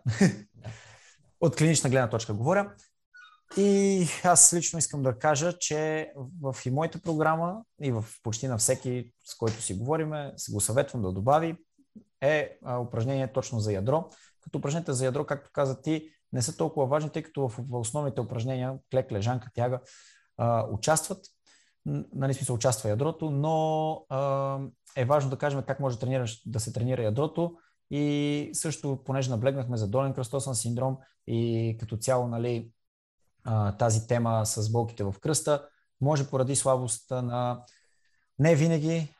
От 1.40 1.56
клинична 1.56 1.90
гледна 1.90 2.10
точка 2.10 2.34
говоря. 2.34 2.74
И 3.56 4.06
аз 4.24 4.52
лично 4.52 4.78
искам 4.78 5.02
да 5.02 5.18
кажа, 5.18 5.58
че 5.58 6.12
в 6.42 6.56
и 6.66 6.70
моята 6.70 7.02
програма, 7.02 7.62
и 7.82 7.92
в 7.92 8.04
почти 8.22 8.48
на 8.48 8.58
всеки, 8.58 9.12
с 9.24 9.36
който 9.36 9.62
си 9.62 9.74
говориме, 9.74 10.32
се 10.36 10.52
го 10.52 10.60
съветвам 10.60 11.02
да 11.02 11.12
добави, 11.12 11.56
е 12.20 12.58
упражнение 12.80 13.32
точно 13.32 13.60
за 13.60 13.72
ядро. 13.72 14.08
Като 14.40 14.58
упражненията 14.58 14.94
за 14.94 15.04
ядро, 15.04 15.24
както 15.26 15.50
каза 15.52 15.82
ти, 15.82 16.08
не 16.32 16.42
са 16.42 16.56
толкова 16.56 16.86
важни, 16.86 17.10
тъй 17.10 17.22
като 17.22 17.48
в 17.48 17.60
основните 17.70 18.20
упражнения, 18.20 18.74
клек, 18.90 19.12
лежанка, 19.12 19.50
тяга, 19.54 19.80
участват. 20.70 21.26
Нали 22.14 22.34
смисъл 22.34 22.56
участва 22.56 22.88
ядрото, 22.88 23.30
но 23.30 24.06
е 24.96 25.04
важно 25.04 25.30
да 25.30 25.38
кажем 25.38 25.62
как 25.62 25.80
може 25.80 25.96
да, 25.96 26.00
тренираш, 26.00 26.42
да 26.46 26.60
се 26.60 26.72
тренира 26.72 27.02
ядрото 27.02 27.56
и 27.90 28.50
също, 28.52 29.02
понеже 29.04 29.30
наблегнахме 29.30 29.76
за 29.76 29.88
долен 29.88 30.14
кръстосен 30.14 30.54
синдром 30.54 30.98
и 31.26 31.76
като 31.80 31.96
цяло 31.96 32.28
нали, 32.28 32.70
тази 33.78 34.06
тема 34.06 34.46
с 34.46 34.72
болките 34.72 35.04
в 35.04 35.14
кръста, 35.20 35.68
може 36.00 36.30
поради 36.30 36.56
слабостта 36.56 37.22
на 37.22 37.64
не 38.38 38.54
винаги, 38.54 39.14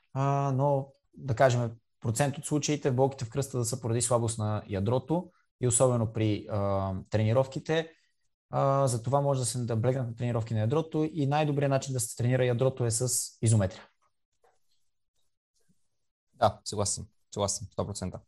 но 0.55 0.89
да 1.15 1.35
кажем 1.35 1.71
процент 2.07 2.39
от 2.39 2.45
случаите 2.45 2.91
болките 2.91 3.25
в 3.25 3.31
кръста 3.31 3.59
да 3.59 3.65
са 3.65 3.81
поради 3.81 4.03
слабост 4.03 4.39
на 4.39 4.63
ядрото 4.69 5.31
и 5.61 5.69
особено 5.69 6.13
при 6.13 6.47
а, 6.51 6.93
тренировките. 7.11 7.91
А, 8.51 8.87
за 8.87 9.03
това 9.03 9.21
може 9.21 9.41
да 9.41 9.47
се 9.47 9.59
наблегнат 9.59 10.07
на 10.07 10.17
тренировки 10.17 10.55
на 10.55 10.61
ядрото 10.61 11.11
и 11.13 11.27
най-добрият 11.27 11.71
начин 11.71 11.93
да 11.93 12.01
се 12.01 12.17
тренира 12.17 12.45
ядрото 12.45 12.85
е 12.85 12.91
с 12.91 13.09
изометрия. 13.43 13.83
Да, 16.35 16.61
съгласен. 16.65 17.07
Съгласен, 17.35 17.67
100%. 17.77 18.21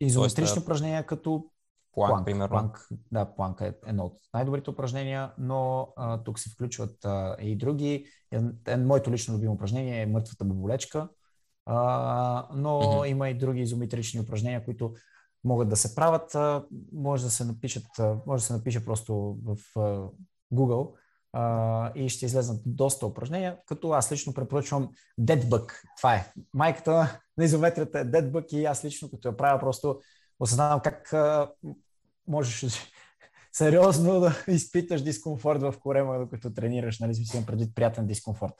Изометрични 0.00 0.44
Тоест, 0.44 0.56
упражнения 0.56 1.06
като 1.06 1.50
планк, 1.92 2.10
планк 2.10 2.24
примерно. 2.24 2.48
Планк, 2.48 2.88
да, 3.12 3.34
планк 3.34 3.60
е 3.60 3.74
едно 3.86 4.04
от 4.04 4.18
най-добрите 4.34 4.70
упражнения, 4.70 5.32
но 5.38 5.92
а, 5.96 6.22
тук 6.22 6.38
се 6.38 6.50
включват 6.50 7.04
а, 7.04 7.36
и 7.40 7.56
други. 7.56 8.06
Е, 8.30 8.40
е, 8.66 8.76
моето 8.76 9.12
лично 9.12 9.34
любимо 9.34 9.52
упражнение 9.52 10.02
е 10.02 10.06
мъртвата 10.06 10.44
боболечка, 10.44 11.08
а, 11.66 12.48
но 12.54 12.80
mm-hmm. 12.80 13.06
има 13.06 13.28
и 13.28 13.38
други 13.38 13.60
изометрични 13.60 14.20
упражнения, 14.20 14.64
които 14.64 14.94
могат 15.44 15.68
да 15.68 15.76
се 15.76 15.94
правят. 15.94 16.36
Може 16.92 17.24
да 17.24 17.30
се 17.30 17.44
напишат, 17.44 17.86
може 18.26 18.42
да 18.42 18.46
се 18.46 18.52
напише 18.52 18.84
просто 18.84 19.36
в 19.44 19.56
Google 20.52 20.92
а, 21.32 21.92
и 21.94 22.08
ще 22.08 22.26
излезнат 22.26 22.60
доста 22.66 23.06
упражнения, 23.06 23.56
като 23.66 23.90
аз 23.90 24.12
лично 24.12 24.34
препоръчвам 24.34 24.88
Deadbug. 25.20 25.72
Това 25.96 26.14
е. 26.14 26.32
Майката 26.54 27.20
на 27.38 27.44
изометрията 27.44 28.00
е 28.00 28.04
Deadbug 28.04 28.54
и 28.54 28.64
аз 28.64 28.84
лично, 28.84 29.10
като 29.10 29.28
я 29.28 29.36
правя, 29.36 29.60
просто 29.60 30.00
осъзнавам 30.40 30.80
как 30.80 31.12
а, 31.12 31.52
можеш 32.28 32.66
сериозно 33.52 34.20
да 34.20 34.44
изпиташ 34.48 35.02
дискомфорт 35.02 35.62
в 35.62 35.74
корема, 35.80 36.18
докато 36.18 36.54
тренираш, 36.54 36.98
нали, 36.98 37.14
си 37.14 37.36
имам 37.36 37.46
предвид 37.46 37.74
приятен 37.74 38.06
дискомфорт. 38.06 38.54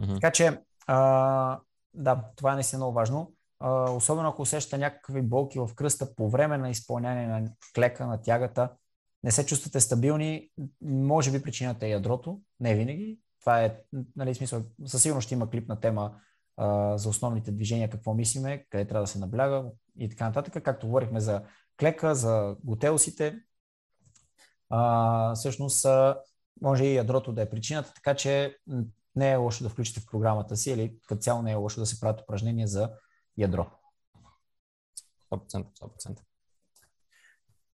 Mm-hmm. 0.00 0.14
Така 0.14 0.30
че, 0.30 0.60
а, 0.86 1.60
да, 1.96 2.24
това 2.36 2.52
е 2.52 2.54
наистина 2.54 2.78
много 2.78 2.94
важно. 2.94 3.32
А, 3.60 3.90
особено 3.90 4.28
ако 4.28 4.42
усещате 4.42 4.78
някакви 4.78 5.22
болки 5.22 5.58
в 5.58 5.70
кръста 5.76 6.14
по 6.14 6.30
време 6.30 6.58
на 6.58 6.70
изпълнение 6.70 7.26
на 7.26 7.50
клека, 7.74 8.06
на 8.06 8.22
тягата, 8.22 8.70
не 9.24 9.30
се 9.30 9.46
чувствате 9.46 9.80
стабилни, 9.80 10.50
може 10.82 11.30
би 11.30 11.42
причината 11.42 11.86
е 11.86 11.90
ядрото, 11.90 12.40
не 12.60 12.74
винаги. 12.74 13.18
Това 13.40 13.64
е, 13.64 13.78
нали, 14.16 14.34
смисъл, 14.34 14.62
със 14.86 15.02
сигурност 15.02 15.26
ще 15.26 15.34
има 15.34 15.50
клип 15.50 15.68
на 15.68 15.80
тема 15.80 16.20
а, 16.56 16.98
за 16.98 17.08
основните 17.08 17.52
движения, 17.52 17.90
какво 17.90 18.14
мислиме, 18.14 18.64
къде 18.70 18.86
трябва 18.86 19.02
да 19.02 19.06
се 19.06 19.18
набляга 19.18 19.64
и 19.98 20.08
така 20.08 20.26
нататък. 20.26 20.64
Както 20.64 20.86
говорихме 20.86 21.20
за 21.20 21.42
клека, 21.80 22.14
за 22.14 22.56
готелсите, 22.64 23.38
а, 24.70 25.34
всъщност 25.34 25.86
може 26.62 26.84
и 26.84 26.94
ядрото 26.94 27.32
да 27.32 27.42
е 27.42 27.50
причината, 27.50 27.92
така 27.94 28.14
че 28.14 28.56
не 29.16 29.30
е 29.30 29.36
лошо 29.36 29.64
да 29.64 29.70
включите 29.70 30.00
в 30.00 30.06
програмата 30.06 30.56
си 30.56 30.70
или 30.70 30.98
като 31.06 31.20
цяло 31.20 31.42
не 31.42 31.52
е 31.52 31.54
лошо 31.54 31.80
да 31.80 31.86
се 31.86 32.00
правят 32.00 32.20
упражнения 32.20 32.68
за 32.68 32.90
ядро. 33.36 33.66
100%, 35.32 35.66
100%. 35.80 36.18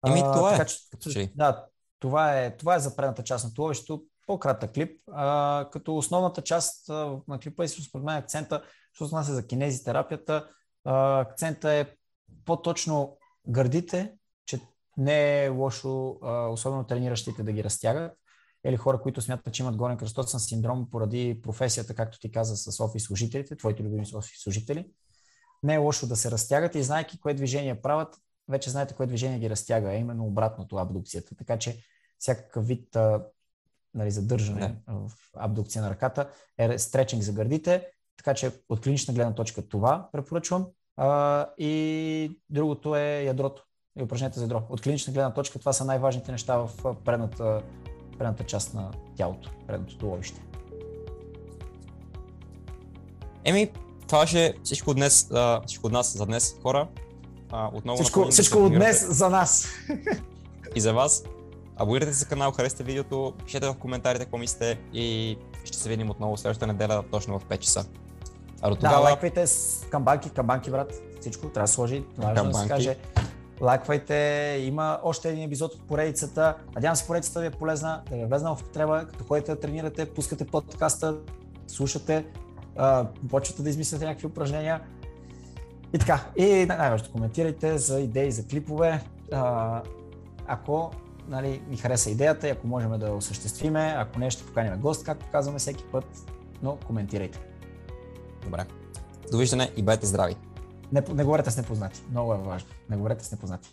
Еми, 0.07 0.21
това 0.21 0.55
е. 0.55 0.57
Така, 0.57 0.65
че, 1.01 1.33
да, 1.37 1.67
това 2.01 2.41
е, 2.41 2.57
това 2.57 2.75
е 2.75 2.81
за 2.81 2.97
предната 2.97 3.25
част 3.25 3.45
на 3.45 3.55
туловището. 3.55 4.05
По-кратък 4.27 4.73
клип, 4.73 5.01
а, 5.13 5.69
като 5.73 5.97
основната 5.97 6.43
част 6.43 6.91
а, 6.91 7.19
на 7.29 7.39
клипа 7.39 7.65
е 7.65 7.69
според 7.69 8.05
мен 8.05 8.17
акцента, 8.17 8.63
що 8.93 9.23
се 9.23 9.33
за 9.33 9.47
кинезитерапията, 9.47 10.49
а, 10.85 11.21
акцента 11.21 11.73
е 11.73 11.87
по-точно 12.45 13.19
гърдите, 13.49 14.15
че 14.47 14.61
не 14.97 15.45
е 15.45 15.49
лошо, 15.49 16.19
а, 16.23 16.47
особено 16.47 16.87
трениращите 16.87 17.43
да 17.43 17.53
ги 17.53 17.65
разтягат, 17.65 18.13
или 18.65 18.77
хора, 18.77 19.01
които 19.01 19.21
смятат, 19.21 19.55
че 19.55 19.63
имат 19.63 19.77
горен 19.77 19.97
кръстосен 19.97 20.41
синдром 20.41 20.91
поради 20.91 21.41
професията, 21.43 21.95
както 21.95 22.19
ти 22.19 22.31
каза, 22.31 22.57
с 22.57 22.81
офис 22.81 23.03
служителите, 23.03 23.57
твоите 23.57 23.83
любими 23.83 24.07
офис 24.15 24.43
служители. 24.43 24.91
Не 25.63 25.75
е 25.75 25.79
лошо 25.79 26.07
да 26.07 26.17
се 26.17 26.31
разтягат 26.31 26.75
и 26.75 26.83
знайки 26.83 27.21
кое 27.21 27.35
движение 27.35 27.83
правят, 27.83 28.17
вече 28.49 28.71
знаете 28.71 28.95
кое 28.95 29.07
движение 29.07 29.39
ги 29.39 29.51
разтяга, 29.51 29.89
а 29.89 29.95
именно 29.95 30.27
обратното 30.27 30.77
абдукцията. 30.77 31.35
Така 31.35 31.59
че 31.59 31.83
всякакъв 32.19 32.67
вид 32.67 32.97
а, 32.97 33.25
нали, 33.95 34.11
задържане 34.11 34.61
не. 34.61 34.77
в 34.89 35.11
абдукция 35.37 35.83
на 35.83 35.91
ръката 35.91 36.31
е 36.59 36.79
стречинг 36.79 37.23
за 37.23 37.33
гърдите, 37.33 37.89
така 38.17 38.35
че 38.35 38.53
от 38.69 38.81
клинична 38.81 39.15
гледна 39.15 39.35
точка 39.35 39.69
това 39.69 40.09
препоръчвам. 40.13 40.67
А, 40.97 41.49
и 41.59 42.41
другото 42.51 42.97
е 42.97 43.23
ядрото 43.23 43.65
и 43.99 44.03
упражненията 44.03 44.41
за 44.41 44.45
ядро. 44.45 44.63
От 44.69 44.81
клинична 44.81 45.13
гледна 45.13 45.35
точка 45.35 45.59
това 45.59 45.73
са 45.73 45.85
най-важните 45.85 46.33
неща 46.33 46.57
в 46.57 46.97
предната, 47.05 47.63
предната 48.19 48.45
част 48.45 48.75
на 48.75 48.91
тялото, 49.17 49.51
предното 49.67 49.99
туловище. 49.99 50.43
Еми, 53.45 53.71
това 54.09 54.27
ще 54.27 54.55
всичко, 54.65 54.95
днес, 54.95 55.31
всичко 55.67 55.87
от 55.87 55.93
нас 55.93 56.17
за 56.17 56.27
днес, 56.27 56.57
хора. 56.63 56.89
отново 57.73 58.03
всичко 58.03 58.27
всичко 58.31 58.59
от 58.59 58.73
днес 58.73 59.07
за 59.17 59.31
нас. 59.31 59.69
И 60.75 60.81
за 60.81 60.93
вас. 60.93 61.25
Абонирайте 61.77 62.13
се 62.13 62.19
за 62.19 62.27
канал, 62.27 62.53
харесайте 62.53 62.83
видеото, 62.83 63.33
пишете 63.45 63.67
в 63.67 63.75
коментарите 63.75 64.25
какво 64.25 64.39
мислите 64.39 64.79
и 64.93 65.39
ще 65.65 65.79
се 65.79 65.89
видим 65.89 66.11
отново 66.11 66.37
следващата 66.37 66.67
неделя 66.67 67.05
точно 67.11 67.39
в 67.39 67.45
5 67.45 67.59
часа. 67.59 67.87
А 68.61 68.71
до 68.71 68.77
тогава... 68.77 68.97
Да, 68.97 69.01
лайквайте 69.01 69.47
с 69.47 69.85
камбанки, 69.91 70.31
камбанки, 70.31 70.71
брат. 70.71 70.93
Всичко 71.21 71.49
трябва 71.49 71.65
да 71.65 71.73
сложи. 71.73 72.05
Важно 72.19 72.51
да 72.51 72.59
се 72.59 72.69
каже. 72.69 72.97
Лайквайте, 73.61 74.59
има 74.63 75.01
още 75.03 75.29
един 75.29 75.45
епизод 75.45 75.75
от 75.75 75.83
поредицата. 75.83 76.57
Надявам 76.75 76.97
се 76.97 77.07
поредицата 77.07 77.41
ви 77.41 77.47
е 77.47 77.51
полезна, 77.51 78.03
да 78.11 78.17
ви 78.17 78.23
е 78.23 78.27
влезна 78.27 78.57
в 78.57 78.65
потреба, 78.65 79.07
като 79.07 79.25
ходите 79.25 79.55
да 79.55 79.61
тренирате, 79.61 80.15
пускате 80.15 80.47
подкаста, 80.47 81.17
слушате, 81.67 82.27
почвате 83.31 83.63
да 83.63 83.71
измисляте 83.71 84.05
някакви 84.05 84.27
упражнения. 84.27 84.81
И 85.95 85.99
така, 85.99 86.21
и 86.37 86.67
най-важно 86.67 87.13
коментирайте 87.13 87.79
за 87.79 88.01
идеи, 88.01 88.33
за 88.33 88.47
клипове. 88.47 89.03
Ако 90.47 90.91
нали, 91.29 91.63
ми 91.69 91.77
хареса 91.77 92.11
идеята 92.11 92.49
и 92.49 92.51
ако 92.51 92.67
можем 92.67 92.99
да 92.99 93.13
осъществиме, 93.13 93.95
ако 93.99 94.19
не, 94.19 94.31
ще 94.31 94.47
поканим 94.47 94.81
гост, 94.81 95.05
както 95.05 95.27
казваме 95.33 95.59
всеки 95.59 95.85
път, 95.85 96.05
но 96.63 96.77
коментирайте. 96.87 97.41
Добре. 98.45 98.67
Довиждане 99.31 99.71
и 99.77 99.83
бъдете 99.83 100.07
здрави. 100.07 100.37
Не, 100.93 101.03
не 101.15 101.25
говорете 101.25 101.51
с 101.51 101.57
непознати. 101.57 102.01
Много 102.11 102.35
е 102.35 102.37
важно. 102.37 102.69
Не 102.89 102.97
говорете 102.97 103.25
с 103.25 103.33
непознати. 103.33 103.69